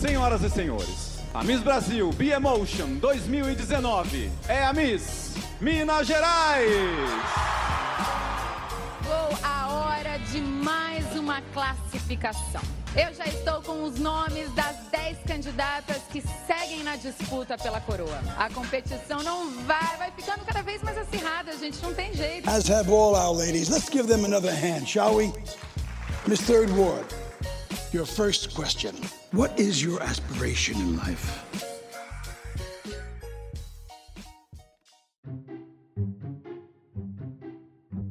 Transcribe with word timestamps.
Senhoras 0.00 0.44
e 0.44 0.50
senhores, 0.50 1.18
a 1.34 1.42
Miss 1.42 1.60
Brasil 1.60 2.12
B-Emotion 2.12 2.98
2019 3.00 4.30
é 4.46 4.62
a 4.62 4.72
Miss 4.72 5.32
Minas 5.60 6.06
Gerais! 6.06 6.70
Chegou 9.02 9.38
a 9.42 9.68
hora 9.72 10.18
de 10.30 10.40
mais 10.40 11.04
uma 11.16 11.42
classificação. 11.52 12.60
Eu 12.94 13.12
já 13.12 13.26
estou 13.26 13.60
com 13.62 13.82
os 13.82 13.98
nomes 13.98 14.48
das 14.52 14.76
10 14.92 15.18
candidatas 15.26 15.96
que 16.12 16.22
seguem 16.46 16.84
na 16.84 16.94
disputa 16.94 17.58
pela 17.58 17.80
coroa. 17.80 18.20
A 18.38 18.48
competição 18.50 19.20
não 19.24 19.50
vai, 19.66 19.96
vai 19.96 20.12
ficando 20.12 20.44
cada 20.44 20.62
vez 20.62 20.80
mais 20.80 20.96
acirrada, 20.96 21.58
gente, 21.58 21.82
não 21.82 21.92
tem 21.92 22.14
jeito. 22.14 22.48
As 22.48 22.70
have 22.70 22.88
all 22.88 23.16
our 23.16 23.36
ladies. 23.36 23.68
Let's 23.68 23.90
give 23.90 24.06
them 24.06 24.24
another 24.24 24.54
hand, 24.54 24.86
shall 24.86 25.16
we? 25.16 25.32
Miss 26.28 26.40
Third 26.42 26.70
Ward, 26.78 27.04
your 27.92 28.06
first 28.06 28.54
question. 28.54 28.94
What 29.32 29.58
is 29.58 29.82
your 29.82 30.02
aspiration 30.02 30.76
in 30.76 30.96
life? 30.96 31.67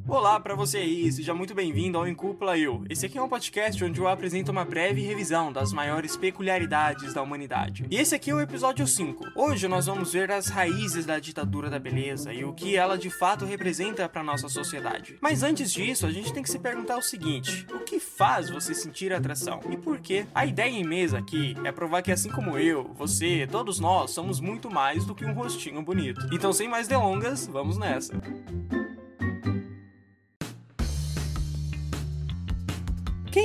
Olá 0.10 0.40
para 0.40 0.56
você 0.56 0.78
aí, 0.78 1.12
seja 1.12 1.34
muito 1.34 1.54
bem-vindo 1.54 1.98
ao 1.98 2.08
Incúpula 2.08 2.58
Eu. 2.58 2.82
Esse 2.90 3.06
aqui 3.06 3.18
é 3.18 3.22
um 3.22 3.28
podcast 3.28 3.84
onde 3.84 4.00
eu 4.00 4.08
apresento 4.08 4.54
uma 4.54 4.64
breve 4.64 5.02
revisão 5.02 5.52
das 5.52 5.74
maiores 5.74 6.16
peculiaridades 6.16 7.14
da 7.14 7.22
humanidade. 7.22 7.86
E 7.92 7.98
esse 7.98 8.16
aqui 8.16 8.32
é 8.32 8.34
o 8.34 8.40
episódio 8.40 8.88
5. 8.88 9.34
Hoje 9.36 9.68
nós 9.68 9.86
vamos 9.86 10.14
ver 10.14 10.32
as 10.32 10.48
raízes 10.48 11.06
da 11.06 11.20
ditadura 11.20 11.70
da 11.70 11.78
beleza 11.78 12.34
e 12.34 12.46
o 12.46 12.54
que 12.54 12.78
ela 12.78 12.98
de 12.98 13.10
fato 13.10 13.44
representa 13.44 14.08
para 14.08 14.24
nossa 14.24 14.48
sociedade. 14.48 15.18
Mas 15.20 15.44
antes 15.44 15.74
disso, 15.74 16.06
a 16.06 16.12
gente 16.12 16.32
tem 16.32 16.42
que 16.42 16.50
se 16.50 16.58
perguntar 16.58 16.96
o 16.96 17.02
seguinte: 17.02 17.68
o 17.74 17.80
que 17.80 18.00
faz 18.00 18.50
você 18.50 18.74
sentir 18.74 19.12
atração 19.12 19.60
e 19.70 19.76
por 19.76 20.00
quê? 20.00 20.26
A 20.34 20.46
ideia 20.46 20.72
em 20.72 20.86
mesa 20.86 21.18
aqui 21.18 21.54
é 21.66 21.72
provar 21.72 22.02
que 22.02 22.14
assim 22.14 22.30
como 22.30 22.58
eu, 22.58 22.94
você, 22.96 23.46
todos 23.52 23.78
nós 23.78 24.12
somos 24.12 24.40
muito 24.40 24.72
mais 24.72 25.06
do 25.06 25.14
que 25.14 25.26
um 25.26 25.34
rostinho 25.34 25.82
bonito. 25.82 26.26
Então, 26.32 26.54
sem 26.54 26.70
mais 26.70 26.88
delongas, 26.88 27.46
vamos 27.46 27.78
nessa. 27.78 28.14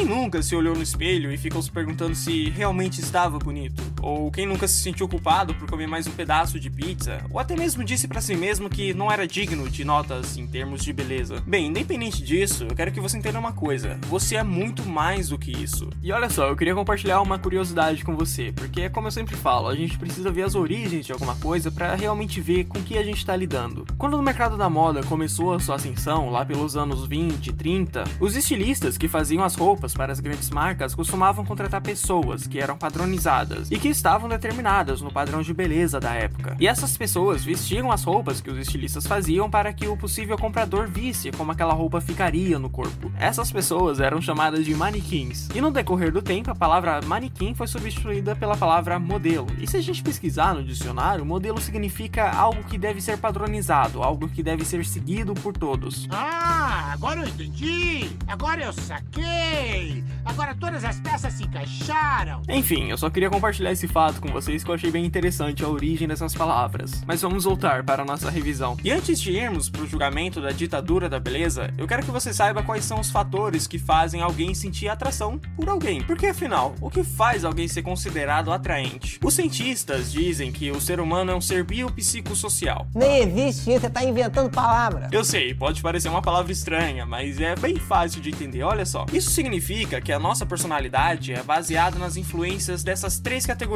Quem 0.02 0.08
nunca 0.08 0.42
se 0.42 0.56
olhou 0.56 0.74
no 0.74 0.82
espelho 0.82 1.30
e 1.30 1.38
ficou 1.38 1.62
se 1.62 1.70
perguntando 1.70 2.16
se 2.16 2.50
realmente 2.50 3.00
estava 3.00 3.38
bonito? 3.38 3.91
Ou 4.02 4.30
quem 4.32 4.46
nunca 4.46 4.66
se 4.66 4.82
sentiu 4.82 5.08
culpado 5.08 5.54
por 5.54 5.70
comer 5.70 5.86
mais 5.86 6.08
um 6.08 6.10
pedaço 6.10 6.58
de 6.58 6.68
pizza? 6.68 7.24
Ou 7.30 7.38
até 7.38 7.54
mesmo 7.54 7.84
disse 7.84 8.08
para 8.08 8.20
si 8.20 8.34
mesmo 8.34 8.68
que 8.68 8.92
não 8.92 9.10
era 9.10 9.26
digno 9.26 9.70
de 9.70 9.84
notas 9.84 10.36
em 10.36 10.46
termos 10.46 10.82
de 10.82 10.92
beleza? 10.92 11.40
Bem, 11.46 11.68
independente 11.68 12.22
disso, 12.22 12.66
eu 12.68 12.74
quero 12.74 12.90
que 12.90 13.00
você 13.00 13.16
entenda 13.16 13.38
uma 13.38 13.52
coisa: 13.52 13.98
você 14.08 14.36
é 14.36 14.42
muito 14.42 14.84
mais 14.84 15.28
do 15.28 15.38
que 15.38 15.52
isso. 15.52 15.88
E 16.02 16.10
olha 16.10 16.28
só, 16.28 16.48
eu 16.48 16.56
queria 16.56 16.74
compartilhar 16.74 17.20
uma 17.20 17.38
curiosidade 17.38 18.04
com 18.04 18.16
você, 18.16 18.52
porque 18.52 18.82
é 18.82 18.88
como 18.88 19.06
eu 19.06 19.12
sempre 19.12 19.36
falo, 19.36 19.68
a 19.68 19.76
gente 19.76 19.96
precisa 19.96 20.32
ver 20.32 20.42
as 20.42 20.56
origens 20.56 21.06
de 21.06 21.12
alguma 21.12 21.36
coisa 21.36 21.70
para 21.70 21.94
realmente 21.94 22.40
ver 22.40 22.64
com 22.64 22.82
que 22.82 22.98
a 22.98 23.04
gente 23.04 23.18
está 23.18 23.36
lidando. 23.36 23.86
Quando 23.96 24.14
o 24.14 24.22
mercado 24.22 24.56
da 24.56 24.68
moda 24.68 25.02
começou 25.04 25.54
a 25.54 25.60
sua 25.60 25.76
ascensão, 25.76 26.28
lá 26.28 26.44
pelos 26.44 26.76
anos 26.76 27.06
20, 27.06 27.52
30, 27.52 28.04
os 28.18 28.34
estilistas 28.34 28.98
que 28.98 29.06
faziam 29.06 29.44
as 29.44 29.54
roupas 29.54 29.94
para 29.94 30.12
as 30.12 30.18
grandes 30.18 30.50
marcas 30.50 30.94
costumavam 30.94 31.44
contratar 31.44 31.80
pessoas 31.80 32.48
que 32.48 32.58
eram 32.58 32.76
padronizadas 32.76 33.70
e 33.70 33.78
que 33.78 33.91
estavam 33.96 34.28
determinadas 34.28 35.00
no 35.00 35.12
padrão 35.12 35.42
de 35.42 35.54
beleza 35.54 36.00
da 36.00 36.12
época. 36.14 36.56
E 36.58 36.66
essas 36.66 36.96
pessoas 36.96 37.44
vestiam 37.44 37.90
as 37.92 38.04
roupas 38.04 38.40
que 38.40 38.50
os 38.50 38.58
estilistas 38.58 39.06
faziam 39.06 39.48
para 39.50 39.72
que 39.72 39.86
o 39.86 39.96
possível 39.96 40.36
comprador 40.36 40.88
visse 40.88 41.30
como 41.30 41.52
aquela 41.52 41.72
roupa 41.72 42.00
ficaria 42.00 42.58
no 42.58 42.70
corpo. 42.70 43.10
Essas 43.18 43.52
pessoas 43.52 44.00
eram 44.00 44.20
chamadas 44.20 44.64
de 44.64 44.74
manequins. 44.74 45.48
E 45.54 45.60
no 45.60 45.70
decorrer 45.70 46.10
do 46.12 46.22
tempo, 46.22 46.50
a 46.50 46.54
palavra 46.54 47.00
manequim 47.02 47.54
foi 47.54 47.66
substituída 47.66 48.34
pela 48.34 48.56
palavra 48.56 48.98
modelo. 48.98 49.46
E 49.58 49.66
se 49.66 49.76
a 49.76 49.82
gente 49.82 50.02
pesquisar 50.02 50.54
no 50.54 50.64
dicionário, 50.64 51.24
modelo 51.24 51.60
significa 51.60 52.30
algo 52.30 52.64
que 52.64 52.78
deve 52.78 53.00
ser 53.00 53.18
padronizado, 53.18 54.02
algo 54.02 54.28
que 54.28 54.42
deve 54.42 54.64
ser 54.64 54.84
seguido 54.84 55.34
por 55.34 55.52
todos. 55.52 56.08
Ah, 56.10 56.90
agora 56.92 57.20
eu 57.20 57.28
entendi! 57.28 58.10
Agora 58.26 58.62
eu 58.62 58.72
saquei! 58.72 60.04
Agora 60.24 60.54
todas 60.54 60.84
as 60.84 61.00
peças 61.00 61.32
se 61.34 61.44
encaixaram. 61.44 62.42
Enfim, 62.48 62.88
eu 62.88 62.96
só 62.96 63.10
queria 63.10 63.28
compartilhar 63.28 63.72
esse 63.72 63.81
fato 63.88 64.20
com 64.20 64.28
vocês 64.28 64.62
que 64.62 64.70
eu 64.70 64.74
achei 64.74 64.90
bem 64.90 65.04
interessante 65.04 65.64
a 65.64 65.68
origem 65.68 66.08
dessas 66.08 66.34
palavras. 66.34 67.02
Mas 67.06 67.22
vamos 67.22 67.44
voltar 67.44 67.84
para 67.84 68.02
a 68.02 68.04
nossa 68.04 68.30
revisão. 68.30 68.76
E 68.84 68.90
antes 68.90 69.20
de 69.20 69.32
irmos 69.32 69.68
para 69.68 69.82
o 69.82 69.86
julgamento 69.86 70.40
da 70.40 70.50
ditadura 70.50 71.08
da 71.08 71.18
beleza, 71.18 71.72
eu 71.76 71.86
quero 71.86 72.04
que 72.04 72.10
você 72.10 72.32
saiba 72.32 72.62
quais 72.62 72.84
são 72.84 73.00
os 73.00 73.10
fatores 73.10 73.66
que 73.66 73.78
fazem 73.78 74.22
alguém 74.22 74.54
sentir 74.54 74.88
atração 74.88 75.38
por 75.56 75.68
alguém. 75.68 76.02
Porque 76.02 76.26
afinal, 76.26 76.74
o 76.80 76.90
que 76.90 77.04
faz 77.04 77.44
alguém 77.44 77.68
ser 77.68 77.82
considerado 77.82 78.52
atraente? 78.52 79.18
Os 79.22 79.34
cientistas 79.34 80.10
dizem 80.12 80.52
que 80.52 80.70
o 80.70 80.80
ser 80.80 81.00
humano 81.00 81.32
é 81.32 81.34
um 81.34 81.40
ser 81.40 81.64
biopsicossocial. 81.64 82.86
Nem 82.94 83.22
existe 83.22 83.70
isso, 83.70 83.80
você 83.80 83.90
tá 83.90 84.04
inventando 84.04 84.50
palavra. 84.50 85.08
Eu 85.12 85.24
sei, 85.24 85.54
pode 85.54 85.82
parecer 85.82 86.08
uma 86.08 86.22
palavra 86.22 86.52
estranha, 86.52 87.04
mas 87.06 87.40
é 87.40 87.54
bem 87.56 87.76
fácil 87.76 88.20
de 88.20 88.30
entender. 88.30 88.62
Olha 88.62 88.84
só. 88.84 89.06
Isso 89.12 89.30
significa 89.30 90.00
que 90.00 90.12
a 90.12 90.18
nossa 90.18 90.44
personalidade 90.46 91.32
é 91.32 91.42
baseada 91.42 91.98
nas 91.98 92.16
influências 92.16 92.82
dessas 92.82 93.18
três 93.18 93.46
categorias: 93.46 93.71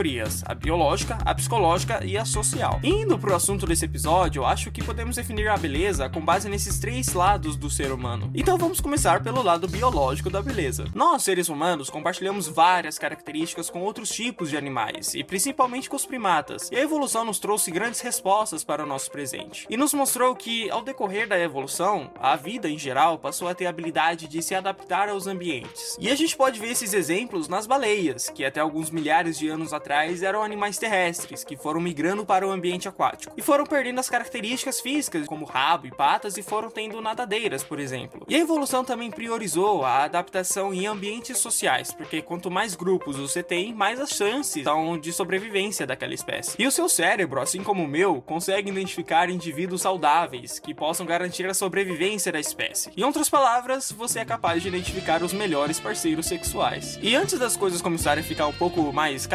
a 0.46 0.54
biológica, 0.54 1.16
a 1.24 1.34
psicológica 1.34 2.04
e 2.04 2.18
a 2.18 2.24
social. 2.26 2.78
Indo 2.82 3.18
pro 3.18 3.34
assunto 3.34 3.64
desse 3.64 3.86
episódio, 3.86 4.44
acho 4.44 4.70
que 4.70 4.84
podemos 4.84 5.16
definir 5.16 5.48
a 5.48 5.56
beleza 5.56 6.06
com 6.10 6.20
base 6.20 6.50
nesses 6.50 6.78
três 6.78 7.14
lados 7.14 7.56
do 7.56 7.70
ser 7.70 7.90
humano. 7.90 8.30
Então 8.34 8.58
vamos 8.58 8.78
começar 8.78 9.22
pelo 9.22 9.42
lado 9.42 9.66
biológico 9.66 10.28
da 10.28 10.42
beleza. 10.42 10.84
Nós, 10.94 11.22
seres 11.22 11.48
humanos, 11.48 11.88
compartilhamos 11.88 12.46
várias 12.46 12.98
características 12.98 13.70
com 13.70 13.80
outros 13.80 14.10
tipos 14.10 14.50
de 14.50 14.58
animais, 14.58 15.14
e 15.14 15.24
principalmente 15.24 15.88
com 15.88 15.96
os 15.96 16.04
primatas. 16.04 16.70
E 16.70 16.76
a 16.76 16.82
evolução 16.82 17.24
nos 17.24 17.38
trouxe 17.38 17.70
grandes 17.70 18.02
respostas 18.02 18.62
para 18.62 18.84
o 18.84 18.86
nosso 18.86 19.10
presente. 19.10 19.66
E 19.70 19.78
nos 19.78 19.94
mostrou 19.94 20.36
que, 20.36 20.68
ao 20.70 20.82
decorrer 20.82 21.26
da 21.26 21.40
evolução, 21.40 22.10
a 22.20 22.36
vida 22.36 22.68
em 22.68 22.78
geral 22.78 23.18
passou 23.18 23.48
a 23.48 23.54
ter 23.54 23.64
a 23.64 23.70
habilidade 23.70 24.28
de 24.28 24.42
se 24.42 24.54
adaptar 24.54 25.08
aos 25.08 25.26
ambientes. 25.26 25.96
E 25.98 26.10
a 26.10 26.14
gente 26.14 26.36
pode 26.36 26.60
ver 26.60 26.72
esses 26.72 26.92
exemplos 26.92 27.48
nas 27.48 27.66
baleias, 27.66 28.28
que 28.28 28.44
até 28.44 28.60
alguns 28.60 28.90
milhares 28.90 29.38
de 29.38 29.48
anos 29.48 29.72
atrás 29.72 29.85
eram 30.22 30.42
animais 30.42 30.78
terrestres, 30.78 31.44
que 31.44 31.56
foram 31.56 31.80
migrando 31.80 32.24
para 32.24 32.46
o 32.46 32.50
ambiente 32.50 32.88
aquático 32.88 33.32
e 33.36 33.42
foram 33.42 33.64
perdendo 33.64 34.00
as 34.00 34.10
características 34.10 34.80
físicas, 34.80 35.26
como 35.26 35.44
rabo 35.44 35.86
e 35.86 35.90
patas, 35.90 36.36
e 36.36 36.42
foram 36.42 36.70
tendo 36.70 37.00
nadadeiras, 37.00 37.62
por 37.62 37.78
exemplo. 37.78 38.24
E 38.28 38.34
a 38.34 38.38
evolução 38.38 38.84
também 38.84 39.10
priorizou 39.10 39.84
a 39.84 40.04
adaptação 40.04 40.74
em 40.74 40.86
ambientes 40.86 41.38
sociais, 41.38 41.92
porque 41.92 42.22
quanto 42.22 42.50
mais 42.50 42.74
grupos 42.74 43.16
você 43.16 43.42
tem, 43.42 43.72
mais 43.74 44.00
as 44.00 44.10
chances 44.10 44.64
são 44.64 44.98
de 44.98 45.12
sobrevivência 45.12 45.86
daquela 45.86 46.14
espécie. 46.14 46.56
E 46.58 46.66
o 46.66 46.72
seu 46.72 46.88
cérebro, 46.88 47.40
assim 47.40 47.62
como 47.62 47.84
o 47.84 47.88
meu, 47.88 48.20
consegue 48.22 48.70
identificar 48.70 49.30
indivíduos 49.30 49.82
saudáveis 49.82 50.58
que 50.58 50.74
possam 50.74 51.06
garantir 51.06 51.46
a 51.46 51.54
sobrevivência 51.54 52.32
da 52.32 52.40
espécie. 52.40 52.90
Em 52.96 53.04
outras 53.04 53.28
palavras, 53.28 53.92
você 53.92 54.20
é 54.20 54.24
capaz 54.24 54.62
de 54.62 54.68
identificar 54.68 55.22
os 55.22 55.32
melhores 55.32 55.78
parceiros 55.78 56.26
sexuais. 56.26 56.98
E 57.02 57.14
antes 57.14 57.38
das 57.38 57.56
coisas 57.56 57.82
começarem 57.82 58.22
a 58.22 58.26
ficar 58.26 58.46
um 58.46 58.52
pouco 58.52 58.92
mais 58.92 59.26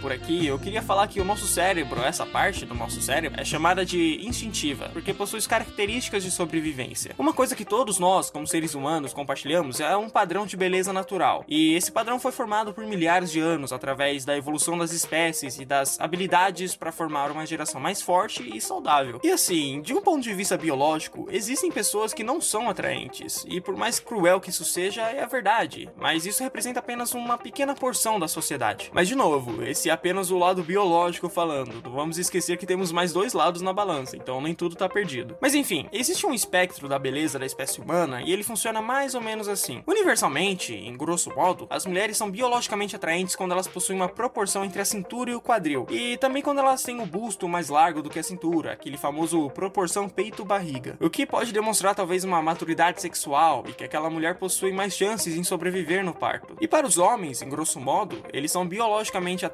por 0.00 0.12
aqui, 0.12 0.46
eu 0.46 0.58
queria 0.58 0.80
falar 0.80 1.08
que 1.08 1.20
o 1.20 1.24
nosso 1.24 1.46
cérebro, 1.46 2.00
essa 2.00 2.24
parte 2.24 2.64
do 2.64 2.74
nosso 2.74 3.00
cérebro, 3.00 3.40
é 3.40 3.44
chamada 3.44 3.84
de 3.84 4.24
instintiva, 4.24 4.88
porque 4.92 5.12
possui 5.12 5.40
características 5.42 6.22
de 6.22 6.30
sobrevivência. 6.30 7.14
Uma 7.18 7.32
coisa 7.32 7.56
que 7.56 7.64
todos 7.64 7.98
nós, 7.98 8.30
como 8.30 8.46
seres 8.46 8.74
humanos, 8.74 9.12
compartilhamos 9.12 9.80
é 9.80 9.96
um 9.96 10.08
padrão 10.08 10.46
de 10.46 10.56
beleza 10.56 10.92
natural. 10.92 11.44
E 11.48 11.74
esse 11.74 11.90
padrão 11.90 12.20
foi 12.20 12.30
formado 12.30 12.72
por 12.72 12.86
milhares 12.86 13.32
de 13.32 13.40
anos 13.40 13.72
através 13.72 14.24
da 14.24 14.36
evolução 14.36 14.78
das 14.78 14.92
espécies 14.92 15.58
e 15.58 15.64
das 15.64 16.00
habilidades 16.00 16.76
para 16.76 16.92
formar 16.92 17.30
uma 17.30 17.44
geração 17.44 17.80
mais 17.80 18.00
forte 18.00 18.48
e 18.56 18.60
saudável. 18.60 19.20
E 19.24 19.30
assim, 19.30 19.82
de 19.82 19.92
um 19.92 20.00
ponto 20.00 20.22
de 20.22 20.32
vista 20.32 20.56
biológico, 20.56 21.26
existem 21.30 21.70
pessoas 21.70 22.14
que 22.14 22.22
não 22.22 22.40
são 22.40 22.70
atraentes, 22.70 23.44
e 23.48 23.60
por 23.60 23.76
mais 23.76 23.98
cruel 23.98 24.40
que 24.40 24.50
isso 24.50 24.64
seja, 24.64 25.02
é 25.02 25.22
a 25.22 25.26
verdade 25.26 25.54
mas 25.96 26.26
isso 26.26 26.42
representa 26.42 26.80
apenas 26.80 27.14
uma 27.14 27.38
pequena 27.38 27.74
porção 27.74 28.18
da 28.18 28.28
sociedade. 28.28 28.90
Mas 28.92 29.08
de 29.08 29.14
novo, 29.14 29.63
esse 29.66 29.88
é 29.88 29.92
apenas 29.92 30.30
o 30.30 30.38
lado 30.38 30.62
biológico 30.62 31.28
falando. 31.28 31.82
Não 31.82 31.92
vamos 31.92 32.18
esquecer 32.18 32.56
que 32.56 32.66
temos 32.66 32.92
mais 32.92 33.12
dois 33.12 33.32
lados 33.32 33.62
na 33.62 33.72
balança, 33.72 34.16
então 34.16 34.40
nem 34.40 34.54
tudo 34.54 34.76
tá 34.76 34.88
perdido. 34.88 35.36
Mas 35.40 35.54
enfim, 35.54 35.88
existe 35.92 36.26
um 36.26 36.34
espectro 36.34 36.88
da 36.88 36.98
beleza 36.98 37.38
da 37.38 37.46
espécie 37.46 37.80
humana 37.80 38.22
e 38.22 38.32
ele 38.32 38.42
funciona 38.42 38.80
mais 38.80 39.14
ou 39.14 39.20
menos 39.20 39.48
assim. 39.48 39.82
Universalmente, 39.86 40.74
em 40.74 40.96
grosso 40.96 41.34
modo, 41.34 41.66
as 41.70 41.86
mulheres 41.86 42.16
são 42.16 42.30
biologicamente 42.30 42.96
atraentes 42.96 43.34
quando 43.34 43.52
elas 43.52 43.66
possuem 43.66 43.98
uma 43.98 44.08
proporção 44.08 44.64
entre 44.64 44.80
a 44.80 44.84
cintura 44.84 45.30
e 45.30 45.34
o 45.34 45.40
quadril, 45.40 45.86
e 45.90 46.16
também 46.18 46.42
quando 46.42 46.58
elas 46.58 46.82
têm 46.82 47.00
o 47.00 47.06
busto 47.06 47.48
mais 47.48 47.68
largo 47.68 48.02
do 48.02 48.10
que 48.10 48.18
a 48.18 48.22
cintura, 48.22 48.72
aquele 48.72 48.96
famoso 48.96 49.50
proporção 49.50 50.08
peito-barriga. 50.08 50.96
O 51.00 51.10
que 51.10 51.26
pode 51.26 51.52
demonstrar 51.52 51.94
talvez 51.94 52.24
uma 52.24 52.42
maturidade 52.42 53.00
sexual 53.00 53.64
e 53.68 53.72
que 53.72 53.84
aquela 53.84 54.10
mulher 54.10 54.36
possui 54.36 54.72
mais 54.72 54.94
chances 54.94 55.36
em 55.36 55.44
sobreviver 55.44 56.04
no 56.04 56.14
parto. 56.14 56.56
E 56.60 56.68
para 56.68 56.86
os 56.86 56.98
homens, 56.98 57.42
em 57.42 57.48
grosso 57.48 57.80
modo, 57.80 58.22
eles 58.32 58.52
são 58.52 58.66
biologicamente 58.66 59.44
atraentes 59.44 59.53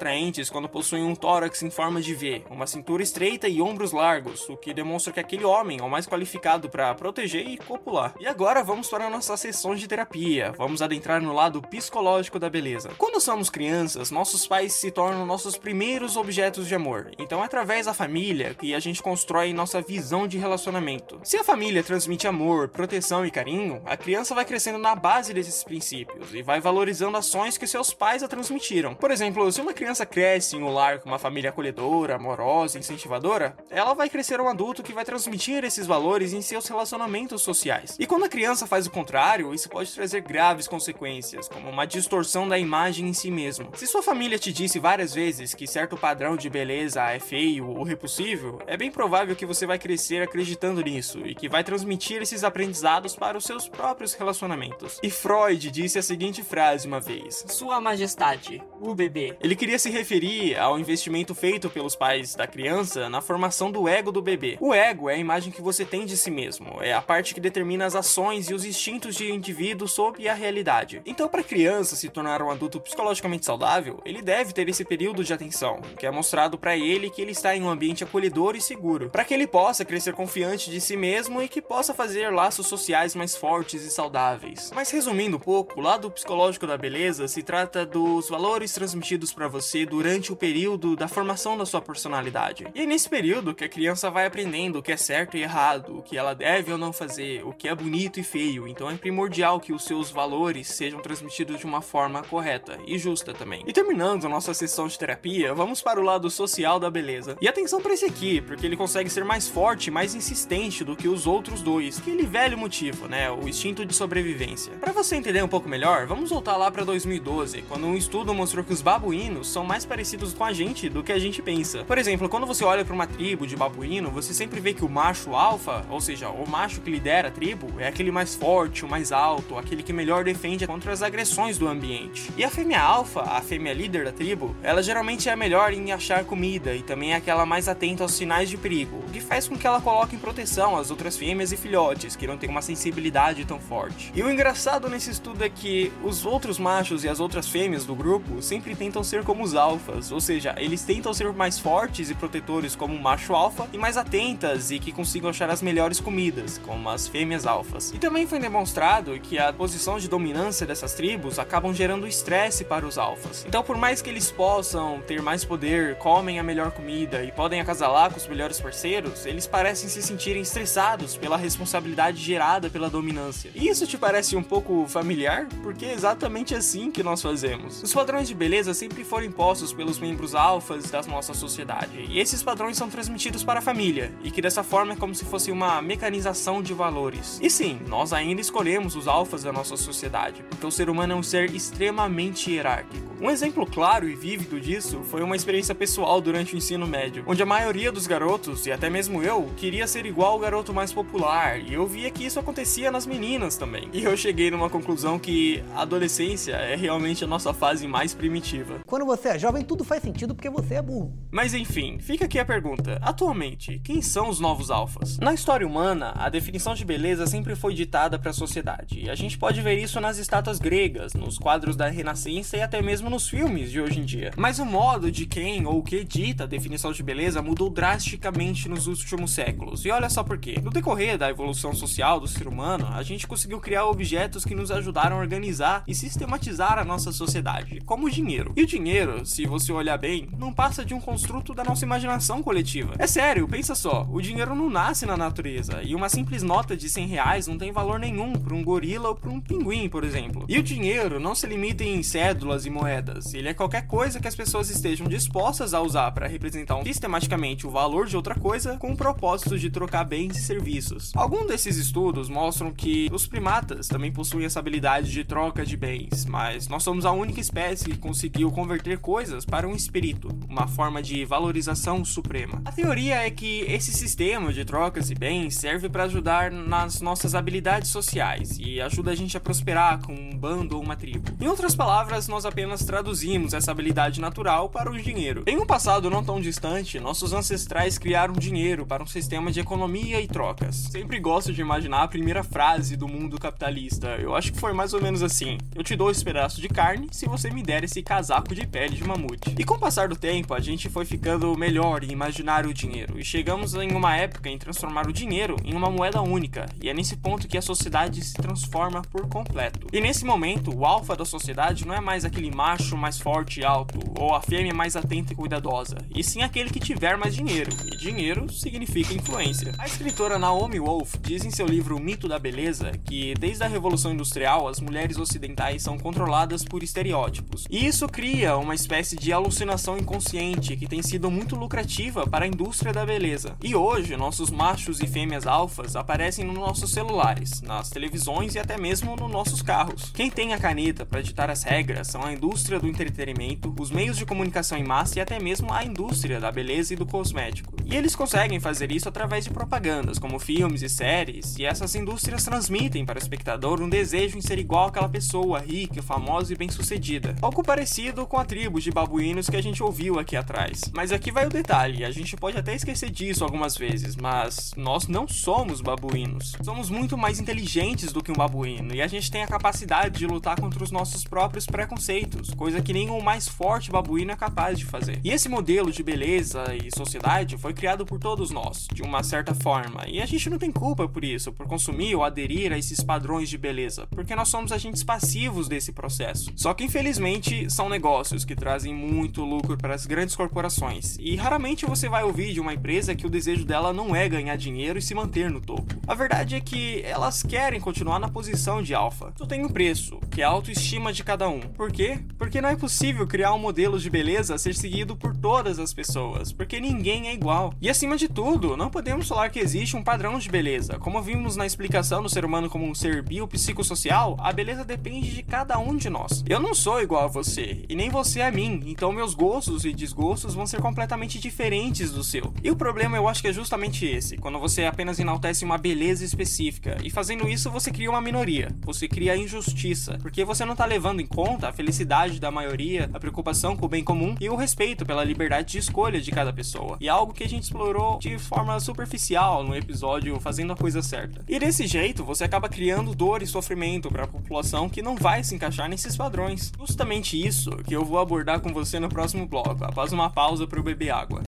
quando 0.51 0.67
possuem 0.67 1.03
um 1.03 1.13
tórax 1.13 1.61
em 1.61 1.69
forma 1.69 2.01
de 2.01 2.15
V, 2.15 2.43
uma 2.49 2.65
cintura 2.65 3.03
estreita 3.03 3.47
e 3.47 3.61
ombros 3.61 3.91
largos, 3.91 4.49
o 4.49 4.57
que 4.57 4.73
demonstra 4.73 5.13
que 5.13 5.19
aquele 5.19 5.45
homem 5.45 5.79
é 5.79 5.83
o 5.83 5.89
mais 5.89 6.07
qualificado 6.07 6.67
para 6.69 6.95
proteger 6.95 7.47
e 7.47 7.55
copular. 7.57 8.15
E 8.19 8.25
agora 8.25 8.63
vamos 8.63 8.89
para 8.89 9.05
a 9.05 9.09
nossa 9.11 9.37
sessão 9.37 9.75
de 9.75 9.87
terapia. 9.87 10.53
Vamos 10.57 10.81
adentrar 10.81 11.21
no 11.21 11.31
lado 11.31 11.61
psicológico 11.61 12.39
da 12.39 12.49
beleza. 12.49 12.89
Quando 12.97 13.21
somos 13.21 13.49
crianças, 13.49 14.09
nossos 14.09 14.47
pais 14.47 14.73
se 14.73 14.89
tornam 14.89 15.23
nossos 15.23 15.55
primeiros 15.55 16.17
objetos 16.17 16.67
de 16.67 16.73
amor. 16.73 17.11
Então 17.19 17.41
é 17.43 17.45
através 17.45 17.85
da 17.85 17.93
família 17.93 18.55
que 18.55 18.73
a 18.73 18.79
gente 18.79 19.03
constrói 19.03 19.53
nossa 19.53 19.83
visão 19.83 20.27
de 20.27 20.39
relacionamento. 20.39 21.19
Se 21.23 21.37
a 21.37 21.43
família 21.43 21.83
transmite 21.83 22.27
amor, 22.27 22.69
proteção 22.69 23.23
e 23.23 23.29
carinho, 23.29 23.83
a 23.85 23.95
criança 23.95 24.33
vai 24.33 24.45
crescendo 24.45 24.79
na 24.79 24.95
base 24.95 25.31
desses 25.31 25.63
princípios 25.63 26.33
e 26.33 26.41
vai 26.41 26.59
valorizando 26.59 27.17
ações 27.17 27.55
que 27.55 27.67
seus 27.67 27.93
pais 27.93 28.23
a 28.23 28.27
transmitiram. 28.27 28.95
Por 28.95 29.11
exemplo, 29.11 29.51
se 29.51 29.61
uma 29.61 29.73
criança 29.73 29.90
cresce 30.05 30.55
em 30.55 30.63
um 30.63 30.73
lar 30.73 30.99
com 30.99 31.09
uma 31.09 31.19
família 31.19 31.49
acolhedora, 31.49 32.15
amorosa, 32.15 32.79
incentivadora, 32.79 33.55
ela 33.69 33.93
vai 33.93 34.09
crescer 34.09 34.39
um 34.39 34.47
adulto 34.47 34.81
que 34.81 34.93
vai 34.93 35.03
transmitir 35.03 35.63
esses 35.63 35.85
valores 35.85 36.33
em 36.33 36.41
seus 36.41 36.67
relacionamentos 36.67 37.41
sociais. 37.41 37.95
E 37.99 38.07
quando 38.07 38.25
a 38.25 38.29
criança 38.29 38.65
faz 38.65 38.87
o 38.87 38.91
contrário, 38.91 39.53
isso 39.53 39.69
pode 39.69 39.93
trazer 39.93 40.21
graves 40.21 40.67
consequências, 40.67 41.47
como 41.47 41.69
uma 41.69 41.85
distorção 41.85 42.47
da 42.47 42.57
imagem 42.57 43.07
em 43.07 43.13
si 43.13 43.29
mesmo. 43.29 43.69
Se 43.75 43.85
sua 43.85 44.01
família 44.01 44.39
te 44.39 44.53
disse 44.53 44.79
várias 44.79 45.13
vezes 45.13 45.53
que 45.53 45.67
certo 45.67 45.97
padrão 45.97 46.35
de 46.37 46.49
beleza 46.49 47.03
é 47.11 47.19
feio 47.19 47.67
ou 47.67 47.83
repulsivo, 47.83 48.59
é 48.65 48.77
bem 48.77 48.91
provável 48.91 49.35
que 49.35 49.45
você 49.45 49.65
vai 49.65 49.77
crescer 49.77 50.21
acreditando 50.21 50.81
nisso 50.81 51.19
e 51.25 51.35
que 51.35 51.49
vai 51.49 51.63
transmitir 51.63 52.21
esses 52.21 52.43
aprendizados 52.43 53.15
para 53.15 53.37
os 53.37 53.43
seus 53.43 53.67
próprios 53.67 54.13
relacionamentos. 54.13 54.99
E 55.03 55.09
Freud 55.09 55.69
disse 55.69 55.99
a 55.99 56.03
seguinte 56.03 56.43
frase 56.43 56.87
uma 56.87 56.99
vez: 56.99 57.43
Sua 57.47 57.81
Majestade, 57.81 58.61
o 58.81 58.95
bebê. 58.95 59.35
Ele 59.41 59.55
queria 59.55 59.77
se 59.77 59.89
referir 59.89 60.57
ao 60.57 60.79
investimento 60.79 61.35
feito 61.35 61.69
pelos 61.69 61.95
pais 61.95 62.35
da 62.35 62.47
criança 62.47 63.09
na 63.09 63.21
formação 63.21 63.71
do 63.71 63.87
ego 63.87 64.11
do 64.11 64.21
bebê. 64.21 64.57
O 64.59 64.73
ego 64.73 65.09
é 65.09 65.15
a 65.15 65.17
imagem 65.17 65.51
que 65.51 65.61
você 65.61 65.85
tem 65.85 66.05
de 66.05 66.17
si 66.17 66.31
mesmo, 66.31 66.77
é 66.81 66.93
a 66.93 67.01
parte 67.01 67.33
que 67.33 67.39
determina 67.39 67.85
as 67.85 67.95
ações 67.95 68.49
e 68.49 68.53
os 68.53 68.65
instintos 68.65 69.15
de 69.15 69.31
indivíduo 69.31 69.87
sobre 69.87 70.27
a 70.27 70.33
realidade. 70.33 71.01
Então, 71.05 71.27
para 71.27 71.41
a 71.41 71.43
criança 71.43 71.95
se 71.95 72.09
tornar 72.09 72.41
um 72.41 72.49
adulto 72.49 72.79
psicologicamente 72.79 73.45
saudável, 73.45 74.01
ele 74.05 74.21
deve 74.21 74.53
ter 74.53 74.67
esse 74.67 74.83
período 74.83 75.23
de 75.23 75.33
atenção, 75.33 75.81
que 75.97 76.05
é 76.05 76.11
mostrado 76.11 76.57
para 76.57 76.75
ele 76.75 77.09
que 77.09 77.21
ele 77.21 77.31
está 77.31 77.55
em 77.55 77.61
um 77.61 77.69
ambiente 77.69 78.03
acolhedor 78.03 78.55
e 78.55 78.61
seguro, 78.61 79.09
para 79.09 79.23
que 79.23 79.33
ele 79.33 79.47
possa 79.47 79.85
crescer 79.85 80.13
confiante 80.13 80.69
de 80.69 80.81
si 80.81 80.97
mesmo 80.97 81.41
e 81.41 81.47
que 81.47 81.61
possa 81.61 81.93
fazer 81.93 82.31
laços 82.31 82.67
sociais 82.67 83.15
mais 83.15 83.35
fortes 83.35 83.83
e 83.83 83.91
saudáveis. 83.91 84.71
Mas 84.73 84.91
resumindo 84.91 85.37
um 85.37 85.39
pouco, 85.39 85.79
o 85.79 85.83
lado 85.83 86.09
psicológico 86.09 86.65
da 86.65 86.77
beleza 86.77 87.27
se 87.27 87.43
trata 87.43 87.85
dos 87.85 88.29
valores 88.29 88.70
transmitidos 88.73 89.33
para 89.33 89.47
você 89.47 89.85
durante 89.85 90.31
o 90.31 90.35
período 90.35 90.95
da 90.95 91.07
formação 91.07 91.57
da 91.57 91.65
sua 91.65 91.81
personalidade. 91.81 92.67
E 92.73 92.81
é 92.81 92.85
nesse 92.85 93.09
período 93.09 93.53
que 93.53 93.63
a 93.63 93.69
criança 93.69 94.09
vai 94.09 94.25
aprendendo 94.25 94.79
o 94.79 94.83
que 94.83 94.91
é 94.91 94.97
certo 94.97 95.37
e 95.37 95.41
errado, 95.41 95.97
o 95.97 96.01
que 96.01 96.17
ela 96.17 96.33
deve 96.33 96.71
ou 96.71 96.77
não 96.77 96.93
fazer, 96.93 97.43
o 97.45 97.53
que 97.53 97.67
é 97.67 97.75
bonito 97.75 98.19
e 98.19 98.23
feio. 98.23 98.67
Então 98.67 98.89
é 98.89 98.95
primordial 98.95 99.59
que 99.59 99.73
os 99.73 99.83
seus 99.83 100.09
valores 100.09 100.67
sejam 100.67 101.01
transmitidos 101.01 101.59
de 101.59 101.65
uma 101.65 101.81
forma 101.81 102.23
correta 102.23 102.77
e 102.85 102.97
justa 102.97 103.33
também. 103.33 103.63
E 103.65 103.73
terminando 103.73 104.25
a 104.25 104.29
nossa 104.29 104.53
sessão 104.53 104.87
de 104.87 104.97
terapia, 104.97 105.53
vamos 105.53 105.81
para 105.81 105.99
o 105.99 106.03
lado 106.03 106.29
social 106.29 106.79
da 106.79 106.89
beleza. 106.89 107.37
E 107.41 107.47
atenção 107.47 107.81
para 107.81 107.93
esse 107.93 108.05
aqui, 108.05 108.41
porque 108.41 108.65
ele 108.65 108.77
consegue 108.77 109.09
ser 109.09 109.23
mais 109.23 109.47
forte 109.47 109.87
e 109.87 109.91
mais 109.91 110.15
insistente 110.15 110.83
do 110.83 110.95
que 110.95 111.07
os 111.07 111.27
outros 111.27 111.61
dois. 111.61 111.99
Aquele 111.99 112.25
velho 112.25 112.57
motivo, 112.57 113.07
né? 113.07 113.29
O 113.31 113.47
instinto 113.47 113.85
de 113.85 113.93
sobrevivência. 113.93 114.73
Para 114.73 114.91
você 114.91 115.15
entender 115.15 115.43
um 115.43 115.47
pouco 115.47 115.67
melhor, 115.67 116.05
vamos 116.05 116.29
voltar 116.29 116.57
lá 116.57 116.71
para 116.71 116.83
2012, 116.83 117.63
quando 117.63 117.85
um 117.85 117.95
estudo 117.95 118.33
mostrou 118.33 118.60
que 118.63 118.73
os 118.73 118.81
babuínos 118.81 119.49
são 119.49 119.63
mais 119.63 119.85
parecidos 119.85 120.33
com 120.33 120.43
a 120.43 120.53
gente 120.53 120.89
do 120.89 121.03
que 121.03 121.11
a 121.11 121.19
gente 121.19 121.41
pensa. 121.41 121.83
Por 121.83 121.97
exemplo, 121.97 122.29
quando 122.29 122.45
você 122.45 122.63
olha 122.63 122.85
para 122.85 122.93
uma 122.93 123.07
tribo 123.07 123.47
de 123.47 123.55
babuíno, 123.55 124.09
você 124.09 124.33
sempre 124.33 124.59
vê 124.59 124.73
que 124.73 124.85
o 124.85 124.89
macho 124.89 125.35
alfa, 125.35 125.85
ou 125.89 126.01
seja, 126.01 126.29
o 126.29 126.47
macho 126.49 126.81
que 126.81 126.89
lidera 126.89 127.27
a 127.27 127.31
tribo, 127.31 127.67
é 127.79 127.87
aquele 127.87 128.11
mais 128.11 128.35
forte, 128.35 128.85
o 128.85 128.89
mais 128.89 129.11
alto, 129.11 129.57
aquele 129.57 129.83
que 129.83 129.93
melhor 129.93 130.23
defende 130.23 130.67
contra 130.67 130.91
as 130.91 131.01
agressões 131.01 131.57
do 131.57 131.67
ambiente. 131.67 132.31
E 132.37 132.43
a 132.43 132.49
fêmea 132.49 132.81
alfa, 132.81 133.21
a 133.21 133.41
fêmea 133.41 133.73
líder 133.73 134.05
da 134.05 134.11
tribo, 134.11 134.55
ela 134.63 134.81
geralmente 134.81 135.29
é 135.29 135.33
a 135.33 135.37
melhor 135.37 135.73
em 135.73 135.91
achar 135.91 136.23
comida 136.25 136.75
e 136.75 136.81
também 136.81 137.13
é 137.13 137.15
aquela 137.15 137.45
mais 137.45 137.67
atenta 137.67 138.03
aos 138.03 138.13
sinais 138.13 138.49
de 138.49 138.57
perigo, 138.57 138.97
o 139.07 139.11
que 139.11 139.19
faz 139.19 139.47
com 139.47 139.57
que 139.57 139.67
ela 139.67 139.81
coloque 139.81 140.15
em 140.15 140.19
proteção 140.19 140.77
as 140.77 140.91
outras 140.91 141.17
fêmeas 141.17 141.51
e 141.51 141.57
filhotes, 141.57 142.15
que 142.15 142.27
não 142.27 142.37
têm 142.37 142.49
uma 142.49 142.61
sensibilidade 142.61 143.45
tão 143.45 143.59
forte. 143.59 144.11
E 144.15 144.23
o 144.23 144.29
engraçado 144.29 144.89
nesse 144.89 145.11
estudo 145.11 145.43
é 145.43 145.49
que 145.49 145.91
os 146.03 146.25
outros 146.25 146.59
machos 146.59 147.03
e 147.03 147.09
as 147.09 147.19
outras 147.19 147.47
fêmeas 147.47 147.85
do 147.85 147.95
grupo 147.95 148.41
sempre 148.51 148.75
tentam 148.75 149.01
ser 149.01 149.23
como 149.23 149.45
os 149.45 149.55
alfas, 149.55 150.11
ou 150.11 150.19
seja, 150.19 150.53
eles 150.57 150.83
tentam 150.83 151.13
ser 151.13 151.31
mais 151.31 151.57
fortes 151.57 152.09
e 152.09 152.13
protetores 152.13 152.75
como 152.75 152.93
o 152.93 153.01
macho 153.01 153.33
alfa 153.33 153.65
e 153.71 153.77
mais 153.77 153.95
atentas 153.95 154.71
e 154.71 154.77
que 154.77 154.91
consigam 154.91 155.29
achar 155.29 155.49
as 155.49 155.61
melhores 155.61 156.01
comidas, 156.01 156.57
como 156.57 156.89
as 156.89 157.07
fêmeas 157.07 157.47
alfas. 157.47 157.93
E 157.93 157.97
também 157.97 158.27
foi 158.27 158.39
demonstrado 158.39 159.17
que 159.21 159.39
a 159.39 159.53
posição 159.53 159.97
de 159.97 160.09
dominância 160.09 160.67
dessas 160.67 160.93
tribos 160.93 161.39
acabam 161.39 161.73
gerando 161.73 162.05
estresse 162.05 162.65
para 162.65 162.85
os 162.85 162.97
alfas. 162.97 163.45
Então, 163.47 163.63
por 163.63 163.77
mais 163.77 164.01
que 164.01 164.09
eles 164.09 164.29
possam 164.29 164.99
ter 165.07 165.21
mais 165.21 165.45
poder, 165.45 165.95
comem 165.95 166.37
a 166.37 166.43
melhor 166.43 166.71
comida 166.71 167.23
e 167.23 167.31
podem 167.31 167.61
acasalar 167.61 168.11
com 168.11 168.17
os 168.17 168.27
melhores 168.27 168.59
parceiros, 168.59 169.25
eles 169.25 169.47
parecem 169.47 169.87
se 169.87 170.01
sentirem 170.01 170.41
estressados 170.41 171.15
pela 171.15 171.37
responsabilidade 171.37 172.21
gerada 172.21 172.69
pela 172.69 172.89
dominância. 172.89 173.49
E 173.55 173.69
isso 173.69 173.87
te 173.87 173.97
parece 173.97 174.35
um 174.35 174.43
pouco 174.43 174.85
familiar? 174.89 175.47
Porque 175.63 175.85
é 175.85 175.93
exatamente 175.93 176.53
assim 176.53 176.91
que 176.91 177.01
nós 177.01 177.21
fazemos. 177.21 177.81
Os 177.81 177.93
padrões 177.93 178.27
de 178.27 178.40
beleza 178.41 178.73
sempre 178.73 179.03
foram 179.03 179.27
impostos 179.27 179.71
pelos 179.71 179.99
membros 179.99 180.33
alfas 180.33 180.89
da 180.89 181.03
nossa 181.03 181.31
sociedade, 181.31 182.07
e 182.09 182.19
esses 182.19 182.41
padrões 182.41 182.75
são 182.75 182.89
transmitidos 182.89 183.43
para 183.43 183.59
a 183.59 183.61
família, 183.61 184.11
e 184.23 184.31
que 184.31 184.41
dessa 184.41 184.63
forma 184.63 184.93
é 184.93 184.95
como 184.95 185.13
se 185.13 185.23
fosse 185.25 185.51
uma 185.51 185.79
mecanização 185.79 186.59
de 186.59 186.73
valores. 186.73 187.39
E 187.39 187.51
sim, 187.51 187.79
nós 187.87 188.11
ainda 188.11 188.41
escolhemos 188.41 188.95
os 188.95 189.07
alfas 189.07 189.43
da 189.43 189.53
nossa 189.53 189.77
sociedade, 189.77 190.43
porque 190.49 190.65
o 190.65 190.71
ser 190.71 190.89
humano 190.89 191.13
é 191.13 191.15
um 191.15 191.21
ser 191.21 191.53
extremamente 191.53 192.49
hierárquico. 192.49 193.10
Um 193.21 193.29
exemplo 193.29 193.67
claro 193.67 194.09
e 194.09 194.15
vívido 194.15 194.59
disso 194.59 195.03
foi 195.03 195.21
uma 195.21 195.35
experiência 195.35 195.75
pessoal 195.75 196.19
durante 196.19 196.55
o 196.55 196.57
ensino 196.57 196.87
médio, 196.87 197.23
onde 197.27 197.43
a 197.43 197.45
maioria 197.45 197.91
dos 197.91 198.07
garotos, 198.07 198.65
e 198.65 198.71
até 198.71 198.89
mesmo 198.89 199.21
eu, 199.21 199.47
queria 199.57 199.85
ser 199.85 200.07
igual 200.07 200.31
ao 200.31 200.39
garoto 200.39 200.73
mais 200.73 200.91
popular, 200.91 201.61
e 201.61 201.71
eu 201.71 201.85
via 201.85 202.09
que 202.09 202.25
isso 202.25 202.39
acontecia 202.39 202.89
nas 202.89 203.05
meninas 203.05 203.57
também. 203.57 203.87
E 203.93 204.03
eu 204.03 204.17
cheguei 204.17 204.49
numa 204.49 204.71
conclusão 204.71 205.19
que 205.19 205.63
a 205.75 205.83
adolescência 205.83 206.53
é 206.53 206.75
realmente 206.75 207.23
a 207.23 207.27
nossa 207.27 207.53
fase 207.53 207.87
mais 207.87 208.11
primitiva. 208.11 208.79
Quando 208.87 209.05
você 209.05 209.29
é 209.29 209.37
jovem, 209.37 209.63
tudo 209.63 209.83
faz 209.83 210.01
sentido 210.01 210.33
porque 210.33 210.49
você 210.49 210.73
é 210.73 210.81
burro. 210.81 211.13
Mas 211.29 211.53
enfim, 211.53 211.99
fica 211.99 212.25
aqui 212.25 212.39
a 212.39 212.45
pergunta: 212.45 212.97
atualmente, 213.03 213.79
quem 213.83 214.01
são 214.01 214.29
os 214.29 214.39
novos 214.39 214.71
alfas? 214.71 215.19
Na 215.19 215.31
história 215.31 215.67
humana, 215.67 216.11
a 216.15 216.27
definição 216.27 216.73
de 216.73 216.83
beleza 216.83 217.27
sempre 217.27 217.55
foi 217.55 217.75
ditada 217.75 218.17
para 218.17 218.31
a 218.31 218.33
sociedade, 218.33 218.99
e 218.99 219.11
a 219.11 219.15
gente 219.15 219.37
pode 219.37 219.61
ver 219.61 219.77
isso 219.77 220.01
nas 220.01 220.17
estátuas 220.17 220.57
gregas, 220.57 221.13
nos 221.13 221.37
quadros 221.37 221.75
da 221.75 221.87
Renascença 221.87 222.57
e 222.57 222.63
até 222.63 222.81
mesmo 222.81 223.10
nos 223.11 223.27
filmes 223.27 223.69
de 223.69 223.81
hoje 223.81 223.99
em 223.99 224.05
dia. 224.05 224.31
Mas 224.37 224.57
o 224.57 224.65
modo 224.65 225.11
de 225.11 225.25
quem 225.25 225.65
ou 225.65 225.79
o 225.79 225.83
que 225.83 226.03
dita 226.03 226.45
a 226.45 226.47
definição 226.47 226.93
de 226.93 227.03
beleza 227.03 227.41
mudou 227.41 227.69
drasticamente 227.69 228.69
nos 228.69 228.87
últimos 228.87 229.31
séculos. 229.31 229.83
E 229.83 229.91
olha 229.91 230.09
só 230.09 230.23
por 230.23 230.37
quê. 230.37 230.55
No 230.63 230.71
decorrer 230.71 231.17
da 231.17 231.29
evolução 231.29 231.75
social 231.75 232.21
do 232.21 232.27
ser 232.27 232.47
humano, 232.47 232.87
a 232.87 233.03
gente 233.03 233.27
conseguiu 233.27 233.59
criar 233.59 233.85
objetos 233.85 234.45
que 234.45 234.55
nos 234.55 234.71
ajudaram 234.71 235.17
a 235.17 235.19
organizar 235.19 235.83
e 235.85 235.93
sistematizar 235.93 236.79
a 236.79 236.85
nossa 236.85 237.11
sociedade, 237.11 237.81
como 237.85 238.07
o 238.07 238.09
dinheiro. 238.09 238.53
E 238.55 238.63
o 238.63 238.67
dinheiro, 238.67 239.25
se 239.25 239.45
você 239.45 239.73
olhar 239.73 239.97
bem, 239.97 240.29
não 240.37 240.53
passa 240.53 240.85
de 240.85 240.93
um 240.93 241.01
construto 241.01 241.53
da 241.53 241.65
nossa 241.65 241.83
imaginação 241.83 242.41
coletiva. 242.41 242.93
É 242.97 243.07
sério, 243.07 243.45
pensa 243.45 243.75
só, 243.75 244.07
o 244.09 244.21
dinheiro 244.21 244.55
não 244.55 244.69
nasce 244.69 245.05
na 245.05 245.17
natureza, 245.17 245.81
e 245.83 245.93
uma 245.93 246.07
simples 246.07 246.43
nota 246.43 246.77
de 246.77 246.87
100 246.87 247.07
reais 247.07 247.47
não 247.47 247.57
tem 247.57 247.73
valor 247.73 247.99
nenhum 247.99 248.31
para 248.33 248.55
um 248.55 248.63
gorila 248.63 249.09
ou 249.09 249.15
para 249.15 249.29
um 249.29 249.41
pinguim, 249.41 249.89
por 249.89 250.05
exemplo. 250.05 250.45
E 250.47 250.57
o 250.57 250.63
dinheiro 250.63 251.19
não 251.19 251.35
se 251.35 251.45
limita 251.45 251.83
em 251.83 252.01
cédulas 252.01 252.65
e 252.65 252.69
moedas, 252.69 253.00
ele 253.33 253.49
é 253.49 253.53
qualquer 253.53 253.87
coisa 253.87 254.19
que 254.19 254.27
as 254.27 254.35
pessoas 254.35 254.69
estejam 254.69 255.07
dispostas 255.07 255.73
a 255.73 255.81
usar 255.81 256.11
para 256.11 256.27
representar 256.27 256.81
sistematicamente 256.83 257.65
o 257.65 257.71
valor 257.71 258.07
de 258.07 258.15
outra 258.15 258.35
coisa 258.35 258.77
com 258.77 258.91
o 258.91 258.97
propósito 258.97 259.57
de 259.57 259.69
trocar 259.69 260.03
bens 260.03 260.37
e 260.37 260.41
serviços. 260.41 261.11
Alguns 261.15 261.47
desses 261.47 261.77
estudos 261.77 262.29
mostram 262.29 262.71
que 262.71 263.09
os 263.11 263.27
primatas 263.27 263.87
também 263.87 264.11
possuem 264.11 264.45
essa 264.45 264.59
habilidade 264.59 265.11
de 265.11 265.23
troca 265.23 265.65
de 265.65 265.75
bens, 265.75 266.25
mas 266.25 266.67
nós 266.67 266.83
somos 266.83 267.05
a 267.05 267.11
única 267.11 267.39
espécie 267.39 267.85
que 267.85 267.97
conseguiu 267.97 268.51
converter 268.51 268.99
coisas 268.99 269.45
para 269.45 269.67
um 269.67 269.75
espírito, 269.75 270.29
uma 270.47 270.67
forma 270.67 271.01
de 271.01 271.25
valorização 271.25 272.03
suprema. 272.05 272.61
A 272.65 272.71
teoria 272.71 273.15
é 273.25 273.29
que 273.29 273.61
esse 273.61 273.91
sistema 273.91 274.53
de 274.53 274.63
trocas 274.65 275.07
de 275.07 275.15
bens 275.15 275.55
serve 275.55 275.89
para 275.89 276.03
ajudar 276.03 276.51
nas 276.51 277.01
nossas 277.01 277.35
habilidades 277.35 277.89
sociais 277.89 278.57
e 278.59 278.79
ajuda 278.81 279.11
a 279.11 279.15
gente 279.15 279.37
a 279.37 279.39
prosperar 279.39 279.99
com 280.05 280.13
um 280.13 280.37
bando 280.37 280.75
ou 280.75 280.83
uma 280.83 280.95
tribo. 280.95 281.31
Em 281.39 281.47
outras 281.47 281.75
palavras, 281.75 282.27
nós 282.27 282.45
apenas 282.45 282.83
traduzimos 282.91 283.53
essa 283.53 283.71
habilidade 283.71 284.19
natural 284.19 284.67
para 284.67 284.91
o 284.91 285.01
dinheiro. 285.01 285.43
Em 285.47 285.57
um 285.57 285.65
passado 285.65 286.09
não 286.09 286.21
tão 286.21 286.41
distante, 286.41 286.99
nossos 286.99 287.31
ancestrais 287.31 287.97
criaram 287.97 288.33
dinheiro 288.33 288.85
para 288.85 289.01
um 289.01 289.07
sistema 289.07 289.49
de 289.49 289.61
economia 289.61 290.19
e 290.19 290.27
trocas. 290.27 290.75
Sempre 290.91 291.17
gosto 291.17 291.53
de 291.53 291.61
imaginar 291.61 292.03
a 292.03 292.07
primeira 292.09 292.43
frase 292.43 292.97
do 292.97 293.07
mundo 293.07 293.39
capitalista. 293.39 294.17
Eu 294.19 294.35
acho 294.35 294.51
que 294.51 294.59
foi 294.59 294.73
mais 294.73 294.93
ou 294.93 295.01
menos 295.01 295.23
assim: 295.23 295.57
eu 295.73 295.85
te 295.85 295.95
dou 295.95 296.11
esse 296.11 296.21
pedaço 296.21 296.59
de 296.59 296.67
carne 296.67 297.07
se 297.13 297.29
você 297.29 297.49
me 297.49 297.63
der 297.63 297.85
esse 297.85 298.03
casaco 298.03 298.53
de 298.53 298.67
pele 298.67 298.97
de 298.97 299.05
mamute. 299.05 299.55
E 299.57 299.63
com 299.63 299.75
o 299.75 299.79
passar 299.79 300.09
do 300.09 300.15
tempo, 300.17 300.53
a 300.53 300.59
gente 300.59 300.89
foi 300.89 301.05
ficando 301.05 301.57
melhor 301.57 302.03
em 302.03 302.11
imaginar 302.11 302.65
o 302.65 302.73
dinheiro 302.73 303.17
e 303.17 303.23
chegamos 303.23 303.73
em 303.73 303.93
uma 303.93 304.17
época 304.17 304.49
em 304.49 304.57
transformar 304.57 305.07
o 305.07 305.13
dinheiro 305.13 305.55
em 305.63 305.75
uma 305.75 305.89
moeda 305.89 306.21
única. 306.21 306.65
E 306.81 306.89
é 306.89 306.93
nesse 306.93 307.15
ponto 307.15 307.47
que 307.47 307.57
a 307.57 307.61
sociedade 307.61 308.21
se 308.21 308.33
transforma 308.33 309.01
por 309.03 309.29
completo. 309.29 309.87
E 309.93 310.01
nesse 310.01 310.25
momento, 310.25 310.77
o 310.77 310.85
alfa 310.85 311.15
da 311.15 311.23
sociedade 311.23 311.87
não 311.87 311.95
é 311.95 312.01
mais 312.01 312.25
aquele 312.25 312.51
macho 312.51 312.80
mais 312.97 313.19
forte 313.19 313.59
e 313.59 313.65
alto, 313.65 313.99
ou 314.19 314.33
a 314.33 314.41
fêmea 314.41 314.73
mais 314.73 314.95
atenta 314.95 315.33
e 315.33 315.35
cuidadosa, 315.35 315.97
e 316.13 316.23
sim 316.23 316.41
aquele 316.41 316.69
que 316.69 316.79
tiver 316.79 317.17
mais 317.17 317.35
dinheiro. 317.35 317.71
E 317.85 317.97
dinheiro 317.97 318.51
significa 318.51 319.13
influência. 319.13 319.73
A 319.77 319.85
escritora 319.85 320.39
Naomi 320.39 320.79
Wolf 320.79 321.15
diz 321.21 321.45
em 321.45 321.51
seu 321.51 321.65
livro 321.65 321.97
O 321.97 321.99
Mito 321.99 322.27
da 322.27 322.39
Beleza 322.39 322.91
que 323.05 323.33
desde 323.35 323.63
a 323.63 323.67
Revolução 323.67 324.11
Industrial 324.11 324.67
as 324.67 324.79
mulheres 324.79 325.17
ocidentais 325.17 325.83
são 325.83 325.97
controladas 325.97 326.63
por 326.63 326.83
estereótipos. 326.83 327.65
E 327.69 327.85
isso 327.85 328.07
cria 328.07 328.57
uma 328.57 328.75
espécie 328.75 329.15
de 329.15 329.33
alucinação 329.33 329.97
inconsciente 329.97 330.75
que 330.75 330.87
tem 330.87 331.01
sido 331.01 331.29
muito 331.29 331.55
lucrativa 331.55 332.25
para 332.27 332.45
a 332.45 332.47
indústria 332.47 332.93
da 332.93 333.05
beleza. 333.05 333.55
E 333.63 333.75
hoje, 333.75 334.15
nossos 334.15 334.49
machos 334.49 334.99
e 334.99 335.07
fêmeas 335.07 335.45
alfas 335.45 335.95
aparecem 335.95 336.45
nos 336.45 336.55
nossos 336.55 336.91
celulares, 336.91 337.61
nas 337.61 337.89
televisões 337.89 338.55
e 338.55 338.59
até 338.59 338.77
mesmo 338.77 339.15
nos 339.15 339.31
nossos 339.31 339.61
carros. 339.61 340.11
Quem 340.13 340.29
tem 340.29 340.53
a 340.53 340.57
caneta 340.59 341.05
para 341.05 341.21
ditar 341.21 341.49
as 341.49 341.63
regras 341.63 342.07
são 342.07 342.23
a 342.23 342.33
indústria 342.33 342.60
do 342.61 342.87
entretenimento, 342.87 343.73
os 343.79 343.91
meios 343.91 344.17
de 344.17 344.25
comunicação 344.25 344.77
em 344.77 344.83
massa 344.83 345.19
e 345.19 345.21
até 345.21 345.39
mesmo 345.39 345.73
a 345.73 345.83
indústria 345.83 346.39
da 346.39 346.51
beleza 346.51 346.93
e 346.93 346.97
do 346.97 347.05
cosmético. 347.05 347.73
E 347.85 347.95
eles 347.95 348.15
conseguem 348.15 348.59
fazer 348.59 348.91
isso 348.91 349.09
através 349.09 349.43
de 349.43 349.49
propagandas, 349.49 350.17
como 350.17 350.39
filmes 350.39 350.81
e 350.81 350.89
séries, 350.89 351.57
e 351.57 351.65
essas 351.65 351.95
indústrias 351.95 352.45
transmitem 352.45 353.05
para 353.05 353.19
o 353.19 353.21
espectador 353.21 353.81
um 353.81 353.89
desejo 353.89 354.37
em 354.37 354.41
ser 354.41 354.59
igual 354.59 354.87
àquela 354.87 355.09
pessoa 355.09 355.59
rica, 355.59 356.01
famosa 356.01 356.53
e 356.53 356.55
bem-sucedida. 356.55 357.35
Algo 357.41 357.63
parecido 357.63 358.25
com 358.25 358.37
a 358.37 358.45
tribo 358.45 358.79
de 358.79 358.91
babuínos 358.91 359.49
que 359.49 359.57
a 359.57 359.61
gente 359.61 359.83
ouviu 359.83 360.19
aqui 360.19 360.35
atrás. 360.35 360.83
Mas 360.93 361.11
aqui 361.11 361.31
vai 361.31 361.45
o 361.45 361.49
detalhe, 361.49 362.05
a 362.05 362.11
gente 362.11 362.37
pode 362.37 362.57
até 362.57 362.75
esquecer 362.75 363.09
disso 363.09 363.43
algumas 363.43 363.75
vezes, 363.75 364.15
mas 364.15 364.73
nós 364.77 365.07
não 365.07 365.27
somos 365.27 365.81
babuínos. 365.81 366.55
Somos 366.63 366.89
muito 366.89 367.17
mais 367.17 367.39
inteligentes 367.39 368.13
do 368.13 368.23
que 368.23 368.31
um 368.31 368.35
babuíno, 368.35 368.95
e 368.95 369.01
a 369.01 369.07
gente 369.07 369.29
tem 369.29 369.43
a 369.43 369.47
capacidade 369.47 370.19
de 370.19 370.27
lutar 370.27 370.59
contra 370.59 370.83
os 370.83 370.91
nossos 370.91 371.23
próprios 371.23 371.65
preconceitos, 371.65 372.50
coisa 372.55 372.81
que 372.81 372.93
nem 372.93 373.09
o 373.09 373.21
mais 373.21 373.47
forte 373.47 373.91
babuíno 373.91 374.31
é 374.31 374.35
capaz 374.35 374.77
de 374.77 374.85
fazer. 374.85 375.19
E 375.23 375.31
esse 375.31 375.49
modelo 375.49 375.91
de 375.91 376.03
beleza 376.03 376.63
e 376.75 376.89
sociedade 376.95 377.57
foi 377.57 377.73
criado 377.73 378.05
por 378.05 378.19
todos 378.19 378.51
nós, 378.51 378.87
de 378.93 379.01
uma 379.01 379.23
certa 379.23 379.53
forma, 379.53 380.05
e 380.07 380.21
a 380.21 380.25
gente 380.25 380.49
não 380.49 380.57
tem 380.57 380.71
culpa 380.71 381.07
por 381.07 381.23
isso, 381.23 381.51
por 381.51 381.67
consumir 381.67 382.15
ou 382.15 382.23
aderir 382.23 382.71
a 382.71 382.77
esses 382.77 383.03
padrões 383.03 383.49
de 383.49 383.57
beleza, 383.57 384.07
porque 384.11 384.35
nós 384.35 384.49
somos 384.49 384.71
agentes 384.71 385.03
passivos 385.03 385.67
desse 385.67 385.91
processo. 385.91 386.51
Só 386.55 386.73
que 386.73 386.83
infelizmente 386.83 387.69
são 387.69 387.89
negócios 387.89 388.45
que 388.45 388.55
trazem 388.55 388.93
muito 388.93 389.43
lucro 389.43 389.77
para 389.77 389.95
as 389.95 390.05
grandes 390.05 390.35
corporações, 390.35 391.17
e 391.19 391.35
raramente 391.35 391.85
você 391.85 392.09
vai 392.09 392.23
ouvir 392.23 392.53
de 392.53 392.59
uma 392.59 392.73
empresa 392.73 393.15
que 393.15 393.25
o 393.25 393.29
desejo 393.29 393.65
dela 393.65 393.93
não 393.93 394.15
é 394.15 394.27
ganhar 394.27 394.55
dinheiro 394.55 394.99
e 394.99 395.01
se 395.01 395.13
manter 395.13 395.49
no 395.49 395.61
topo. 395.61 395.95
A 396.07 396.15
verdade 396.15 396.55
é 396.55 396.61
que 396.61 397.01
elas 397.03 397.43
querem 397.43 397.79
continuar 397.79 398.19
na 398.19 398.29
posição 398.29 398.81
de 398.81 398.93
alfa. 398.93 399.33
Só 399.37 399.45
tem 399.45 399.63
um 399.65 399.69
preço, 399.69 400.19
que 400.31 400.41
é 400.41 400.45
a 400.45 400.49
autoestima 400.49 401.13
de 401.13 401.23
cada 401.23 401.47
um. 401.49 401.59
Por 401.59 401.91
quê? 401.91 402.19
Porque 402.41 402.59
não 402.59 402.69
é 402.69 402.75
possível 402.75 403.27
criar 403.27 403.53
um 403.53 403.59
modelo 403.59 403.99
de 403.99 404.09
beleza 404.09 404.55
a 404.55 404.57
ser 404.57 404.73
seguido 404.73 405.15
por 405.15 405.37
todas 405.37 405.77
as 405.77 405.93
pessoas, 405.93 406.51
porque 406.51 406.79
ninguém 406.79 407.27
é 407.27 407.33
igual. 407.35 407.71
E 407.79 407.87
acima 407.87 408.17
de 408.17 408.27
tudo, 408.27 408.75
não 408.75 408.89
podemos 408.89 409.27
falar 409.27 409.49
que 409.49 409.59
existe 409.59 409.95
um 409.95 410.03
padrão 410.03 410.39
de 410.39 410.49
beleza. 410.49 410.97
Como 410.97 411.21
vimos 411.21 411.55
na 411.55 411.67
explicação 411.67 412.23
do 412.23 412.29
ser 412.29 412.43
humano 412.43 412.67
como 412.67 412.83
um 412.83 412.95
ser 412.95 413.21
biopsicossocial, 413.21 414.37
a 414.39 414.51
beleza 414.51 414.83
depende 414.83 415.29
de 415.35 415.43
cada 415.43 415.77
um 415.77 415.95
de 415.95 416.09
nós. 416.09 416.43
Eu 416.49 416.59
não 416.59 416.73
sou 416.73 416.99
igual 416.99 417.25
a 417.25 417.27
você, 417.27 417.85
e 417.87 417.95
nem 417.95 418.09
você 418.09 418.41
a 418.41 418.49
mim, 418.49 418.81
então 418.87 419.11
meus 419.11 419.35
gostos 419.35 419.85
e 419.85 419.93
desgostos 419.93 420.55
vão 420.55 420.65
ser 420.65 420.81
completamente 420.81 421.37
diferentes 421.37 422.09
do 422.09 422.23
seu. 422.23 422.51
E 422.63 422.71
o 422.71 422.75
problema 422.75 423.17
eu 423.17 423.27
acho 423.27 423.43
que 423.43 423.49
é 423.49 423.53
justamente 423.53 424.03
esse, 424.03 424.35
quando 424.37 424.57
você 424.57 424.85
apenas 424.85 425.19
enaltece 425.19 425.63
uma 425.63 425.77
beleza 425.77 426.25
específica, 426.25 426.97
e 427.03 427.11
fazendo 427.11 427.47
isso 427.47 427.69
você 427.69 427.91
cria 427.91 428.09
uma 428.09 428.19
minoria, 428.19 428.75
você 428.81 429.07
cria 429.07 429.37
injustiça, 429.37 430.17
porque 430.23 430.43
você 430.43 430.65
não 430.65 430.75
tá 430.75 430.85
levando 430.85 431.19
em 431.19 431.27
conta 431.27 431.69
a 431.69 431.71
felicidade 431.71 432.30
da 432.39 432.51
maioria, 432.51 433.09
a 433.13 433.19
preocupação 433.19 433.75
com 433.75 433.85
o 433.85 433.89
bem 433.89 434.03
comum 434.03 434.35
e 434.39 434.49
o 434.49 434.55
respeito 434.55 435.05
pela 435.05 435.23
liberdade 435.23 435.71
de 435.71 435.77
escolha 435.77 436.21
de 436.21 436.31
cada 436.31 436.53
pessoa. 436.53 436.97
E 436.99 437.07
é 437.07 437.11
algo 437.11 437.33
que 437.33 437.43
a 437.43 437.49
gente 437.49 437.63
explorou 437.63 438.19
de 438.19 438.37
forma 438.37 438.79
superficial 438.79 439.63
no 439.63 439.75
episódio 439.75 440.39
Fazendo 440.39 440.73
a 440.73 440.75
Coisa 440.75 441.01
Certa. 441.01 441.43
E 441.47 441.59
desse 441.59 441.87
jeito, 441.87 442.23
você 442.23 442.43
acaba 442.43 442.69
criando 442.69 443.15
dor 443.15 443.41
e 443.41 443.47
sofrimento 443.47 444.09
para 444.09 444.23
a 444.23 444.27
população 444.27 444.89
que 444.89 445.01
não 445.01 445.15
vai 445.15 445.43
se 445.43 445.55
encaixar 445.55 445.89
nesses 445.89 446.15
padrões. 446.15 446.71
Justamente 446.79 447.39
isso 447.39 447.71
que 447.87 447.95
eu 447.95 448.05
vou 448.05 448.19
abordar 448.19 448.59
com 448.59 448.73
você 448.73 448.99
no 448.99 449.09
próximo 449.09 449.45
bloco, 449.45 449.83
após 449.83 450.11
uma 450.11 450.29
pausa 450.29 450.67
para 450.67 450.79
eu 450.79 450.83
beber 450.83 451.09
água. 451.11 451.41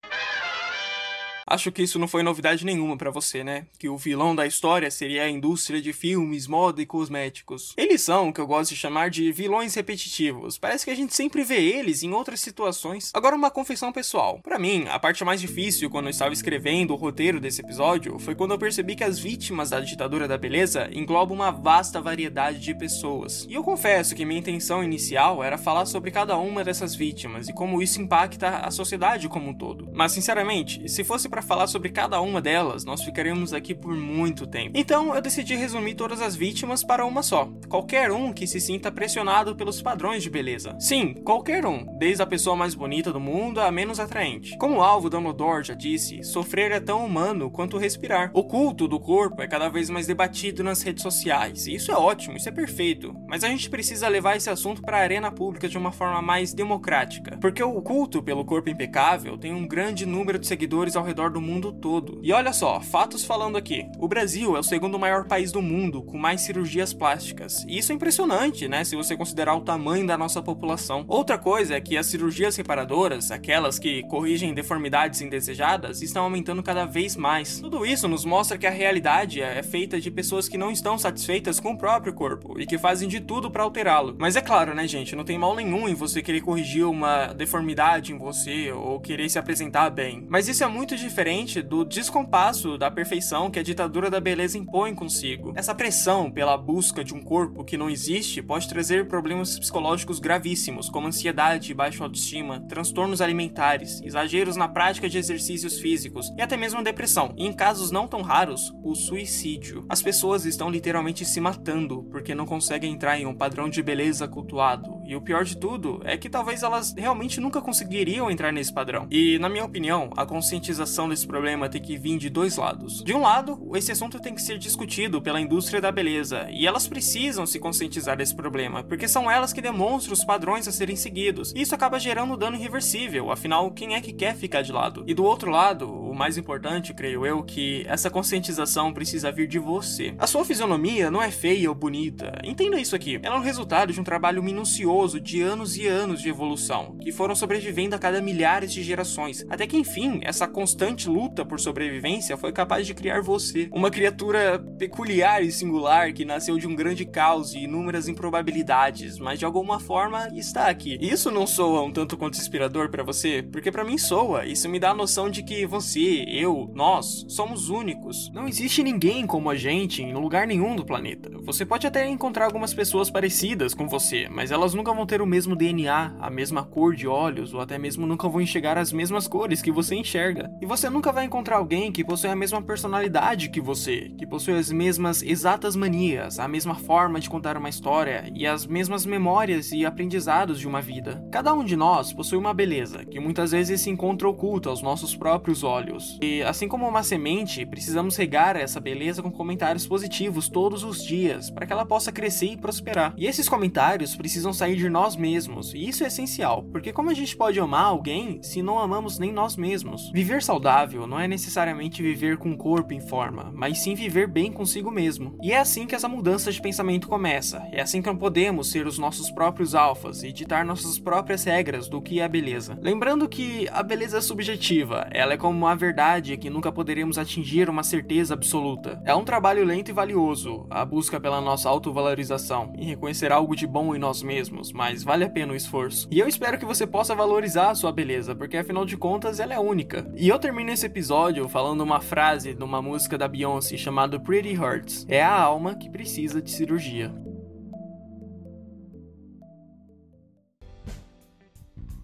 Acho 1.52 1.71
que 1.71 1.82
isso 1.82 1.99
não 1.99 2.09
foi 2.09 2.23
novidade 2.23 2.64
nenhuma 2.64 2.97
para 2.97 3.11
você, 3.11 3.44
né? 3.44 3.66
Que 3.78 3.87
o 3.87 3.99
vilão 3.99 4.35
da 4.35 4.47
história 4.47 4.90
seria 4.90 5.25
a 5.25 5.28
indústria 5.28 5.82
de 5.82 5.92
filmes, 5.92 6.47
moda 6.47 6.80
e 6.80 6.87
cosméticos. 6.87 7.75
Eles 7.76 8.00
são 8.00 8.30
o 8.30 8.32
que 8.32 8.40
eu 8.40 8.47
gosto 8.47 8.71
de 8.71 8.76
chamar 8.76 9.11
de 9.11 9.30
vilões 9.30 9.75
repetitivos. 9.75 10.56
Parece 10.56 10.87
que 10.87 10.90
a 10.90 10.94
gente 10.94 11.14
sempre 11.14 11.44
vê 11.44 11.62
eles 11.62 12.02
em 12.02 12.12
outras 12.14 12.40
situações. 12.40 13.11
Agora 13.12 13.37
uma 13.37 13.50
confissão 13.50 13.92
pessoal. 13.92 14.40
Para 14.42 14.59
mim, 14.59 14.87
a 14.88 14.99
parte 14.99 15.23
mais 15.26 15.42
difícil 15.42 15.90
quando 15.90 16.06
eu 16.06 16.11
estava 16.11 16.32
escrevendo 16.32 16.94
o 16.94 16.97
roteiro 16.97 17.38
desse 17.38 17.61
episódio 17.61 18.18
foi 18.18 18.35
quando 18.35 18.52
eu 18.52 18.59
percebi 18.59 18.97
que 18.97 19.04
as 19.04 19.18
vítimas 19.18 19.68
da 19.68 19.80
ditadura 19.80 20.26
da 20.26 20.38
beleza 20.38 20.88
englobam 20.90 21.37
uma 21.37 21.50
vasta 21.50 22.00
variedade 22.00 22.61
de 22.61 22.75
pessoas. 22.75 23.47
E 23.47 23.52
eu 23.52 23.62
confesso 23.62 24.14
que 24.14 24.25
minha 24.25 24.40
intenção 24.40 24.82
inicial 24.82 25.44
era 25.44 25.59
falar 25.59 25.85
sobre 25.85 26.11
cada 26.11 26.35
uma 26.38 26.64
dessas 26.64 26.94
vítimas 26.94 27.47
e 27.47 27.52
como 27.52 27.82
isso 27.82 28.00
impacta 28.00 28.56
a 28.61 28.71
sociedade 28.71 29.28
como 29.28 29.50
um 29.50 29.54
todo. 29.54 29.90
Mas 29.92 30.12
sinceramente, 30.12 30.88
se 30.88 31.04
fosse 31.04 31.28
para 31.28 31.41
falar 31.42 31.66
sobre 31.66 31.90
cada 31.90 32.20
uma 32.20 32.40
delas, 32.40 32.84
nós 32.84 33.02
ficaríamos 33.02 33.52
aqui 33.52 33.75
por 33.75 33.94
muito 33.94 34.46
tempo. 34.46 34.72
Então 34.75 35.14
eu 35.14 35.20
decidi 35.20 35.54
resumir 35.54 35.94
todas 35.94 36.20
as 36.20 36.34
vítimas 36.34 36.84
para 36.84 37.04
uma 37.04 37.22
só. 37.22 37.49
Qualquer 37.68 38.11
um 38.12 38.32
que 38.32 38.46
se 38.46 38.61
sinta 38.61 38.90
pressionado 38.90 39.54
pelos 39.56 39.82
padrões 39.82 40.22
de 40.22 40.30
beleza. 40.30 40.76
Sim, 40.78 41.14
qualquer 41.14 41.66
um, 41.66 41.87
desde 41.99 42.22
a 42.22 42.26
pessoa 42.26 42.56
mais 42.56 42.75
bonita 42.75 43.12
do 43.12 43.20
mundo 43.20 43.61
à 43.61 43.70
menos 43.70 44.00
atraente. 44.00 44.56
Como 44.58 44.76
o 44.76 44.82
alvo 44.82 45.11
Dumbledore 45.11 45.64
já 45.64 45.75
disse, 45.75 46.22
sofrer 46.22 46.72
é 46.72 46.80
tão 46.80 47.04
humano 47.04 47.50
quanto 47.50 47.78
respirar. 47.78 48.30
O 48.34 48.44
culto 48.44 48.87
do 48.87 49.00
corpo 49.00 49.42
é 49.42 49.49
cada 49.49 49.68
vez 49.68 49.90
mais 49.90 50.06
debatido 50.06 50.62
nas 50.62 50.82
redes 50.82 51.02
sociais, 51.02 51.66
e 51.66 51.75
isso 51.75 51.90
é 51.90 51.96
ótimo, 51.96 52.37
isso 52.37 52.49
é 52.49 52.52
perfeito. 52.52 53.14
Mas 53.26 53.42
a 53.44 53.49
gente 53.49 53.68
precisa 53.68 54.08
levar 54.08 54.37
esse 54.37 54.50
assunto 54.50 54.82
para 54.82 54.99
a 54.99 55.00
arena 55.00 55.30
pública 55.30 55.68
de 55.68 55.78
uma 55.78 55.92
forma 55.92 56.20
mais 56.22 56.52
democrática, 56.52 57.37
porque 57.40 57.62
o 57.62 57.80
culto 57.82 58.22
pelo 58.22 58.44
corpo 58.44 58.70
impecável 58.70 59.37
tem 59.38 59.52
um 59.52 59.66
grande 59.66 60.06
número 60.06 60.38
de 60.38 60.46
seguidores 60.46 60.96
ao 60.96 61.04
redor 61.04 61.30
do 61.32 61.40
mundo 61.40 61.72
todo. 61.72 62.18
E 62.22 62.32
olha 62.32 62.52
só, 62.52 62.80
fatos 62.80 63.24
falando 63.24 63.56
aqui. 63.56 63.86
O 63.98 64.08
Brasil 64.08 64.56
é 64.56 64.60
o 64.60 64.62
segundo 64.62 64.98
maior 64.98 65.24
país 65.24 65.50
do 65.50 65.62
mundo 65.62 66.02
com 66.02 66.18
mais 66.18 66.42
cirurgias 66.42 66.92
plásticas. 66.92 67.64
E 67.66 67.78
isso 67.78 67.92
é 67.92 67.94
impressionante, 67.94 68.68
né, 68.68 68.84
se 68.84 68.96
você 68.96 69.16
considerar 69.16 69.54
o 69.54 69.60
tamanho 69.60 70.06
da 70.06 70.18
nossa 70.18 70.42
população. 70.42 71.04
Outra 71.08 71.38
coisa 71.38 71.74
é 71.74 71.80
que 71.80 71.96
as 71.96 72.06
cirurgias 72.06 72.56
reparadoras, 72.56 73.30
aquelas 73.30 73.78
que 73.78 74.02
corrigem 74.04 74.54
deformidades 74.54 75.20
indesejadas, 75.20 76.02
estão 76.02 76.24
aumentando 76.24 76.62
cada 76.62 76.84
vez 76.84 77.16
mais. 77.16 77.60
Tudo 77.60 77.86
isso 77.86 78.08
nos 78.08 78.24
mostra 78.24 78.58
que 78.58 78.66
a 78.66 78.70
realidade 78.70 79.40
é 79.40 79.62
feita 79.62 80.00
de 80.00 80.10
pessoas 80.10 80.48
que 80.48 80.58
não 80.58 80.70
estão 80.70 80.98
satisfeitas 80.98 81.58
com 81.58 81.72
o 81.72 81.78
próprio 81.78 82.12
corpo 82.12 82.60
e 82.60 82.66
que 82.66 82.78
fazem 82.78 83.08
de 83.08 83.20
tudo 83.20 83.50
para 83.50 83.62
alterá-lo. 83.62 84.14
Mas 84.18 84.36
é 84.36 84.40
claro, 84.40 84.74
né, 84.74 84.86
gente, 84.86 85.16
não 85.16 85.24
tem 85.24 85.38
mal 85.38 85.54
nenhum 85.54 85.88
em 85.88 85.94
você 85.94 86.20
querer 86.22 86.40
corrigir 86.40 86.84
uma 86.84 87.28
deformidade 87.28 88.12
em 88.12 88.18
você 88.18 88.72
ou 88.72 89.00
querer 89.00 89.28
se 89.28 89.38
apresentar 89.38 89.90
bem. 89.90 90.26
Mas 90.28 90.48
isso 90.48 90.64
é 90.64 90.66
muito 90.66 90.96
diferente 90.96 91.12
diferente 91.12 91.61
do 91.61 91.85
descompasso 91.85 92.78
da 92.78 92.90
perfeição 92.90 93.50
que 93.50 93.59
a 93.59 93.62
ditadura 93.62 94.09
da 94.09 94.19
beleza 94.19 94.57
impõe 94.57 94.95
consigo. 94.95 95.52
Essa 95.54 95.75
pressão 95.75 96.31
pela 96.31 96.57
busca 96.57 97.04
de 97.04 97.12
um 97.12 97.21
corpo 97.21 97.62
que 97.62 97.76
não 97.76 97.90
existe 97.90 98.40
pode 98.40 98.66
trazer 98.66 99.09
problemas 99.09 99.59
psicológicos 99.59 100.19
gravíssimos, 100.19 100.88
como 100.88 101.07
ansiedade, 101.07 101.75
baixa 101.75 102.02
autoestima, 102.02 102.61
transtornos 102.61 103.21
alimentares, 103.21 104.00
exageros 104.02 104.57
na 104.57 104.66
prática 104.66 105.07
de 105.07 105.19
exercícios 105.19 105.78
físicos 105.78 106.33
e 106.38 106.40
até 106.40 106.57
mesmo 106.57 106.83
depressão. 106.83 107.35
E 107.37 107.47
em 107.47 107.52
casos 107.52 107.90
não 107.90 108.09
tão 108.09 108.23
raros, 108.23 108.73
o 108.83 108.95
suicídio. 108.95 109.85
As 109.90 110.00
pessoas 110.00 110.47
estão 110.47 110.71
literalmente 110.71 111.26
se 111.26 111.40
matando 111.42 112.04
porque 112.11 112.35
não 112.35 112.47
conseguem 112.47 112.90
entrar 112.90 113.21
em 113.21 113.26
um 113.26 113.35
padrão 113.35 113.69
de 113.69 113.83
beleza 113.83 114.26
cultuado. 114.26 115.02
E 115.04 115.14
o 115.14 115.21
pior 115.21 115.45
de 115.45 115.59
tudo 115.59 116.00
é 116.04 116.16
que 116.16 116.31
talvez 116.31 116.62
elas 116.62 116.95
realmente 116.97 117.38
nunca 117.38 117.61
conseguiriam 117.61 118.31
entrar 118.31 118.50
nesse 118.50 118.73
padrão. 118.73 119.07
E, 119.11 119.38
na 119.38 119.50
minha 119.50 119.64
opinião, 119.64 120.09
a 120.16 120.25
conscientização 120.25 121.01
desse 121.09 121.26
problema 121.26 121.68
tem 121.68 121.80
que 121.80 121.97
vir 121.97 122.18
de 122.18 122.28
dois 122.28 122.56
lados. 122.56 123.02
De 123.02 123.14
um 123.14 123.21
lado, 123.21 123.71
esse 123.75 123.92
assunto 123.92 124.21
tem 124.21 124.35
que 124.35 124.42
ser 124.42 124.59
discutido 124.59 125.21
pela 125.21 125.40
indústria 125.40 125.80
da 125.80 125.92
beleza, 125.92 126.49
e 126.50 126.66
elas 126.66 126.87
precisam 126.87 127.47
se 127.47 127.59
conscientizar 127.59 128.16
desse 128.16 128.35
problema, 128.35 128.82
porque 128.82 129.09
são 129.09 129.30
elas 129.30 129.52
que 129.52 129.61
demonstram 129.61 130.14
os 130.14 130.25
padrões 130.25 130.66
a 130.68 130.73
serem 130.73 130.97
seguidos. 130.97 131.52
E 131.54 131.62
isso 131.62 131.75
acaba 131.75 131.99
gerando 131.99 132.37
dano 132.37 132.56
irreversível, 132.56 133.30
afinal, 133.30 133.71
quem 133.71 133.94
é 133.94 134.00
que 134.00 134.12
quer 134.12 134.35
ficar 134.37 134.62
de 134.62 134.73
lado? 134.73 135.04
E 135.06 135.14
do 135.14 135.25
outro 135.25 135.50
lado, 135.50 135.87
o 136.12 136.16
mais 136.16 136.37
importante, 136.37 136.92
creio 136.92 137.25
eu, 137.25 137.42
que 137.42 137.85
essa 137.88 138.11
conscientização 138.11 138.92
precisa 138.92 139.33
vir 139.33 139.49
de 139.49 139.59
você. 139.59 140.14
A 140.19 140.26
sua 140.26 140.45
fisionomia 140.45 141.11
não 141.11 141.23
é 141.23 141.31
feia 141.31 141.69
ou 141.71 141.75
bonita. 141.75 142.38
Entenda 142.45 142.78
isso 142.78 142.95
aqui. 142.95 143.19
Ela 143.23 143.37
é 143.37 143.38
o 143.38 143.42
resultado 143.42 143.92
de 143.92 144.00
um 144.00 144.04
trabalho 144.04 144.42
minucioso 144.42 145.19
de 145.19 145.40
anos 145.40 145.76
e 145.76 145.87
anos 145.87 146.21
de 146.21 146.28
evolução, 146.28 146.97
que 147.00 147.11
foram 147.11 147.35
sobrevivendo 147.35 147.97
a 147.97 147.99
cada 147.99 148.21
milhares 148.21 148.73
de 148.73 148.83
gerações, 148.83 149.45
até 149.49 149.66
que 149.66 149.76
enfim, 149.76 150.21
essa 150.23 150.47
constante 150.47 151.09
luta 151.09 151.45
por 151.45 151.59
sobrevivência 151.59 152.37
foi 152.37 152.52
capaz 152.52 152.87
de 152.87 152.95
criar 152.95 153.23
você, 153.23 153.69
uma 153.73 153.90
criatura 153.90 154.59
peculiar 154.78 155.42
e 155.42 155.50
singular 155.50 156.12
que 156.12 156.25
nasceu 156.25 156.59
de 156.59 156.66
um 156.66 156.75
grande 156.75 157.04
caos 157.04 157.54
e 157.54 157.61
inúmeras 157.61 158.09
improbabilidades, 158.09 159.19
mas 159.19 159.38
de 159.38 159.45
alguma 159.45 159.81
forma 159.81 160.28
está 160.35 160.66
aqui. 160.66 160.99
Isso 161.00 161.31
não 161.31 161.47
soa 161.47 161.83
um 161.83 161.92
tanto 161.92 162.16
quanto 162.16 162.38
inspirador 162.38 162.90
para 162.90 163.02
você? 163.02 163.42
Porque 163.42 163.73
para 163.73 163.85
mim 163.85 163.97
soa. 163.97 164.45
Isso 164.45 164.69
me 164.69 164.78
dá 164.78 164.90
a 164.90 164.95
noção 164.95 165.31
de 165.31 165.42
que 165.42 165.64
você, 165.66 166.01
eu, 166.04 166.71
nós 166.75 167.25
somos 167.28 167.68
únicos. 167.68 168.30
Não 168.32 168.49
existe 168.49 168.82
ninguém 168.82 169.26
como 169.26 169.49
a 169.49 169.54
gente 169.54 170.02
em 170.02 170.12
lugar 170.12 170.47
nenhum 170.47 170.75
do 170.75 170.85
planeta. 170.85 171.30
Você 171.44 171.64
pode 171.64 171.87
até 171.87 172.09
encontrar 172.09 172.47
algumas 172.47 172.75
pessoas 172.75 173.11
parecidas 173.11 173.75
com 173.75 173.87
você, 173.87 174.28
mas 174.28 174.50
elas 174.50 174.75
nunca 174.75 174.92
vão 174.92 175.06
ter 175.06 175.23
o 175.23 175.26
mesmo 175.26 175.54
DNA, 175.54 176.16
a 176.18 176.30
mesma 176.30 176.64
cor 176.64 176.94
de 176.94 177.06
olhos 177.06 177.54
ou 177.54 177.61
até 177.61 177.78
mesmo 177.78 178.06
nunca 178.06 178.28
vão 178.28 178.40
enxergar 178.40 178.78
as 178.78 178.92
mesmas 178.92 179.28
cores 179.28 179.62
que 179.62 179.71
você 179.71 179.94
enxerga. 179.94 180.50
E 180.61 180.66
você 180.66 180.90
nunca 180.90 181.12
vai 181.12 181.25
encontrar 181.25 181.56
alguém 181.56 181.92
que 181.92 182.04
possui 182.04 182.30
a 182.30 182.37
mesma 182.37 182.61
personalidade 182.61 183.49
que 183.49 183.61
você, 183.61 184.12
que 184.18 184.26
possui 184.26 184.54
as 184.54 184.73
mesmas 184.73 185.23
exatas 185.23 185.76
manias, 185.76 186.38
a 186.38 186.49
mesma 186.49 186.75
forma 186.75 187.21
de 187.21 187.30
contar 187.30 187.56
uma 187.56 187.68
história 187.68 188.30
e 188.35 188.47
as 188.47 188.66
mesmas 188.66 189.06
memórias 189.06 189.73
e 189.73 189.87
aprendizados 189.87 190.59
de 190.59 190.66
uma 190.66 190.80
vida. 190.80 191.25
Cada 191.30 191.52
um 191.54 191.64
de 191.64 191.76
nós 191.76 192.12
possui 192.12 192.38
uma 192.38 192.54
beleza 192.54 193.04
que 193.04 193.21
muitas 193.21 193.52
vezes 193.52 193.80
se 193.80 193.90
encontra 193.90 194.28
oculta 194.28 194.68
aos 194.68 194.82
nossos 194.82 195.14
próprios 195.14 195.62
olhos. 195.62 195.91
E 196.20 196.42
assim 196.42 196.68
como 196.68 196.88
uma 196.88 197.02
semente, 197.02 197.66
precisamos 197.66 198.16
regar 198.16 198.56
essa 198.56 198.80
beleza 198.80 199.22
com 199.22 199.30
comentários 199.30 199.87
positivos 199.87 200.49
todos 200.49 200.84
os 200.84 201.04
dias 201.04 201.50
para 201.50 201.66
que 201.66 201.72
ela 201.72 201.84
possa 201.84 202.12
crescer 202.12 202.46
e 202.46 202.56
prosperar. 202.56 203.14
E 203.16 203.26
esses 203.26 203.49
comentários 203.49 204.16
precisam 204.16 204.52
sair 204.52 204.76
de 204.76 204.88
nós 204.88 205.16
mesmos, 205.16 205.75
e 205.75 205.88
isso 205.88 206.04
é 206.04 206.06
essencial, 206.06 206.62
porque 206.70 206.92
como 206.92 207.11
a 207.11 207.14
gente 207.14 207.37
pode 207.37 207.58
amar 207.58 207.84
alguém 207.84 208.42
se 208.42 208.62
não 208.62 208.78
amamos 208.78 209.18
nem 209.18 209.32
nós 209.32 209.56
mesmos? 209.56 210.11
Viver 210.12 210.42
saudável 210.42 211.06
não 211.06 211.18
é 211.18 211.26
necessariamente 211.26 212.02
viver 212.02 212.37
com 212.37 212.52
o 212.52 212.56
corpo 212.56 212.94
em 212.94 213.00
forma, 213.00 213.50
mas 213.54 213.78
sim 213.78 213.94
viver 213.94 214.26
bem 214.28 214.52
consigo 214.52 214.90
mesmo. 214.90 215.37
E 215.42 215.52
é 215.52 215.58
assim 215.58 215.87
que 215.87 215.94
essa 215.94 216.08
mudança 216.08 216.52
de 216.52 216.61
pensamento 216.61 217.08
começa. 217.08 217.62
É 217.72 217.80
assim 217.80 218.00
que 218.00 218.12
podemos 218.14 218.70
ser 218.70 218.87
os 218.87 218.99
nossos 218.99 219.30
próprios 219.30 219.75
alfas 219.75 220.22
e 220.22 220.32
ditar 220.32 220.64
nossas 220.64 220.99
próprias 220.99 221.44
regras 221.44 221.88
do 221.88 222.00
que 222.00 222.20
é 222.20 222.28
beleza. 222.28 222.78
Lembrando 222.80 223.28
que 223.28 223.68
a 223.72 223.82
beleza 223.82 224.18
é 224.18 224.20
subjetiva, 224.20 225.08
ela 225.11 225.32
é 225.32 225.37
como 225.37 225.58
uma 225.58 225.75
verdade 225.82 226.36
que 226.36 226.48
nunca 226.48 226.70
poderemos 226.70 227.18
atingir 227.18 227.68
uma 227.68 227.82
certeza 227.82 228.34
absoluta. 228.34 229.02
É 229.04 229.12
um 229.16 229.24
trabalho 229.24 229.64
lento 229.64 229.88
e 229.88 229.92
valioso, 229.92 230.64
a 230.70 230.84
busca 230.84 231.18
pela 231.18 231.40
nossa 231.40 231.68
autovalorização 231.68 232.72
e 232.78 232.84
reconhecer 232.84 233.32
algo 233.32 233.56
de 233.56 233.66
bom 233.66 233.92
em 233.92 233.98
nós 233.98 234.22
mesmos, 234.22 234.72
mas 234.72 235.02
vale 235.02 235.24
a 235.24 235.28
pena 235.28 235.52
o 235.52 235.56
esforço. 235.56 236.06
E 236.08 236.20
eu 236.20 236.28
espero 236.28 236.56
que 236.56 236.64
você 236.64 236.86
possa 236.86 237.16
valorizar 237.16 237.70
a 237.70 237.74
sua 237.74 237.90
beleza, 237.90 238.32
porque 238.32 238.56
afinal 238.56 238.84
de 238.84 238.96
contas 238.96 239.40
ela 239.40 239.54
é 239.54 239.58
única. 239.58 240.08
E 240.16 240.28
eu 240.28 240.38
termino 240.38 240.70
esse 240.70 240.86
episódio 240.86 241.48
falando 241.48 241.80
uma 241.80 242.00
frase 242.00 242.54
de 242.54 242.62
uma 242.62 242.80
música 242.80 243.18
da 243.18 243.26
Beyoncé 243.26 243.76
chamada 243.76 244.20
Pretty 244.20 244.56
Hurts: 244.56 245.04
É 245.08 245.20
a 245.20 245.34
alma 245.34 245.74
que 245.74 245.90
precisa 245.90 246.40
de 246.40 246.52
cirurgia. 246.52 247.12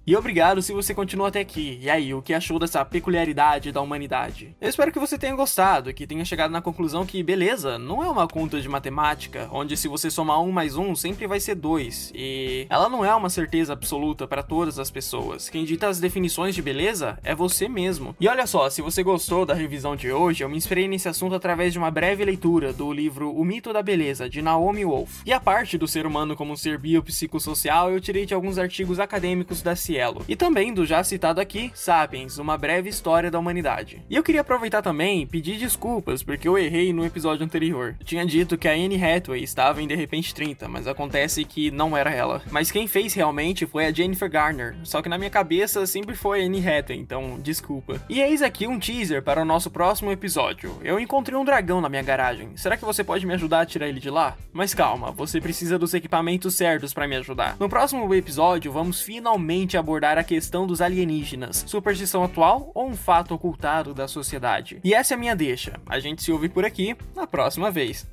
E 0.09 0.17
obrigado 0.17 0.62
se 0.62 0.73
você 0.73 0.95
continuou 0.95 1.29
até 1.29 1.41
aqui. 1.41 1.79
E 1.83 1.91
aí, 1.91 2.15
o 2.15 2.23
que 2.23 2.33
achou 2.33 2.59
dessa 2.59 2.83
peculiaridade 2.83 3.71
da 3.71 3.83
humanidade? 3.83 4.57
Eu 4.59 4.67
espero 4.71 4.91
que 4.91 4.99
você 4.99 5.19
tenha 5.19 5.37
gostado, 5.37 5.93
que 5.93 6.07
tenha 6.07 6.25
chegado 6.25 6.50
na 6.50 6.62
conclusão 6.62 7.05
que, 7.05 7.23
beleza, 7.23 7.79
não 7.79 8.03
é 8.03 8.09
uma 8.09 8.27
conta 8.27 8.59
de 8.59 8.71
matemática, 8.71 9.50
onde 9.53 9.77
se 9.77 9.87
você 9.87 10.11
somar 10.11 10.41
um 10.41 10.50
mais 10.50 10.77
um 10.77 10.97
sempre 10.97 11.27
vai 11.27 11.38
ser 11.38 11.57
dois. 11.57 12.11
E 12.15 12.67
ela 12.71 12.88
não 12.88 13.05
é 13.05 13.15
uma 13.15 13.29
certeza 13.29 13.75
absoluta 13.75 14.27
para 14.27 14.43
todas 14.43 14.79
as 14.79 14.91
pessoas. 14.91 15.50
Quem 15.50 15.67
dita 15.67 15.88
as 15.88 16.00
definições 16.00 16.55
de 16.55 16.62
beleza 16.62 17.19
é 17.23 17.35
você 17.35 17.69
mesmo. 17.69 18.17
E 18.19 18.27
olha 18.29 18.47
só, 18.47 18.71
se 18.71 18.81
você 18.81 19.03
gostou 19.03 19.45
da 19.45 19.53
revisão 19.53 19.95
de 19.95 20.11
hoje, 20.11 20.43
eu 20.43 20.49
me 20.49 20.57
inspirei 20.57 20.88
nesse 20.88 21.11
assunto 21.11 21.35
através 21.35 21.75
de 21.75 21.79
uma 21.79 21.91
breve 21.91 22.25
leitura 22.25 22.73
do 22.73 22.91
livro 22.95 23.31
O 23.31 23.45
Mito 23.45 23.75
da 23.75 23.83
Beleza, 23.83 24.27
de 24.27 24.41
Naomi 24.41 24.87
Wolf. 24.87 25.21
E 25.27 25.35
a 25.35 25.38
parte 25.38 25.77
do 25.77 25.87
ser 25.87 26.07
humano 26.07 26.35
como 26.35 26.55
um 26.55 26.57
ser 26.57 26.79
biopsicossocial 26.79 27.93
eu 27.93 28.00
tirei 28.00 28.25
de 28.25 28.33
alguns 28.33 28.57
artigos 28.57 28.99
acadêmicos 28.99 29.61
da 29.61 29.77
Cielo 29.99 30.25
e 30.28 30.37
também 30.37 30.73
do 30.73 30.87
já 30.87 31.02
citado 31.02 31.40
aqui, 31.40 31.73
Sapiens, 31.75 32.38
uma 32.38 32.57
breve 32.57 32.88
história 32.88 33.31
da 33.31 33.38
humanidade. 33.38 34.00
E 34.09 34.14
eu 34.14 34.23
queria 34.23 34.43
aproveitar 34.43 34.81
também 34.81 35.23
e 35.23 35.26
pedir 35.26 35.58
desculpas, 35.58 36.23
porque 36.23 36.47
eu 36.47 36.56
errei 36.56 36.93
no 36.93 37.04
episódio 37.04 37.45
anterior. 37.45 37.97
Eu 37.99 38.06
tinha 38.06 38.25
dito 38.25 38.56
que 38.56 38.69
a 38.69 38.73
Anne 38.73 39.02
Hathaway 39.02 39.43
estava 39.43 39.82
em 39.82 39.89
De 39.89 39.97
Repente 39.97 40.32
30, 40.32 40.69
mas 40.69 40.87
acontece 40.87 41.45
que 41.45 41.73
não 41.73 41.97
era 41.97 42.11
ela. 42.11 42.41
Mas 42.50 42.71
quem 42.71 42.87
fez 42.87 43.13
realmente 43.13 43.67
foi 43.67 43.87
a 43.87 43.93
Jennifer 43.93 44.30
Garner, 44.30 44.76
só 44.84 45.02
que 45.02 45.08
na 45.08 45.19
minha 45.19 45.30
cabeça 45.30 45.84
sempre 45.84 46.15
foi 46.15 46.43
a 46.43 46.47
Anne 46.47 46.67
Hathaway, 46.67 47.00
então 47.00 47.41
desculpa. 47.43 48.00
E 48.08 48.21
eis 48.21 48.41
aqui 48.41 48.69
um 48.69 48.78
teaser 48.78 49.23
para 49.23 49.43
o 49.43 49.45
nosso 49.45 49.69
próximo 49.69 50.13
episódio. 50.13 50.78
Eu 50.84 51.00
encontrei 51.00 51.37
um 51.37 51.45
dragão 51.45 51.80
na 51.80 51.89
minha 51.89 52.02
garagem. 52.02 52.50
Será 52.56 52.76
que 52.76 52.84
você 52.84 53.02
pode 53.02 53.26
me 53.26 53.34
ajudar 53.34 53.63
a 53.63 53.67
tirar 53.67 53.89
ele 53.89 53.99
de 53.99 54.11
lá? 54.11 54.37
Mas 54.52 54.75
calma, 54.75 55.11
você 55.11 55.41
precisa 55.41 55.78
dos 55.78 55.93
equipamentos 55.93 56.54
certos 56.54 56.95
para 56.95 57.08
me 57.08 57.17
ajudar. 57.17 57.56
No 57.58 57.69
próximo 57.69 58.15
episódio, 58.15 58.71
vamos 58.71 59.02
finalmente 59.02 59.76
abordar 59.76 59.88
abordar 59.89 60.19
a 60.19 60.25
questão 60.25 60.67
dos 60.67 60.83
alienígenas, 60.83 61.65
superstição 61.67 62.23
atual 62.23 62.71
ou 62.75 62.89
um 62.89 62.95
fato 62.95 63.35
ocultado 63.35 63.95
da 63.95 64.07
sociedade. 64.07 64.79
E 64.85 64.93
essa 64.93 65.15
é 65.15 65.17
a 65.17 65.19
minha 65.19 65.35
deixa. 65.35 65.81
A 65.87 65.99
gente 65.99 66.23
se 66.23 66.31
ouve 66.31 66.51
por 66.51 66.63
aqui 66.63 66.95
na 67.17 67.27
próxima 67.27 67.71
vez. 67.71 68.07